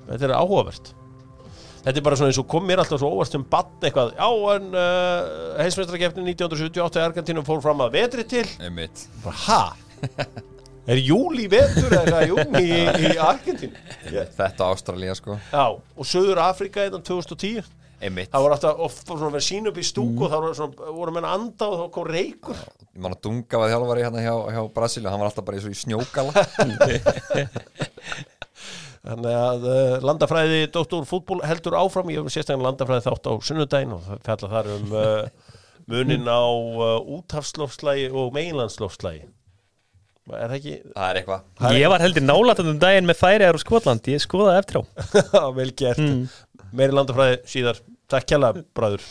[0.04, 0.90] Þetta er áhugavert.
[1.84, 4.14] Þetta er bara svona eins og kom mér alltaf svo óvart um bann eitthvað.
[4.16, 8.44] Já, en uh, heimsmeistrakefni 1978 í Argentínum fór fram að vetri til.
[9.46, 9.62] Ha?
[10.84, 13.78] Er júli vetur eða júni í, í Argentínu?
[14.36, 15.38] Þetta Ástralía sko.
[15.48, 17.64] Já, og Söður Afrika innan 2010
[18.04, 18.30] Einmitt.
[18.34, 21.14] Það voru alltaf of, svona verið sín upp í stúku og þá voru, svona, voru
[21.14, 22.58] menn að anda og þá kom reykur.
[22.90, 25.78] Ég man að Dunga var þjálfari hérna hjá, hjá Brasilíu Hann var alltaf bara í
[25.80, 26.32] snjókala.
[29.04, 32.12] Þannig að uh, landafræði Dóttur fútból heldur áfram.
[32.12, 35.56] Ég hef sérstaklega landafræði þátt á sunnudaginn og það fjallar þar um uh,
[35.92, 39.26] munin á uh, úthafslofslægi og meginlandslofslægi
[40.32, 40.74] Er það ekki?
[40.94, 41.40] Það er eitthvað.
[41.76, 44.06] Ég var heldur nálægt um daginn með færiðar og Skotland.
[44.08, 44.78] Ég skoðaði eftir
[45.36, 46.00] á vel gert.
[46.72, 49.04] Meiri landafræði síðar Takk kjalla, bræður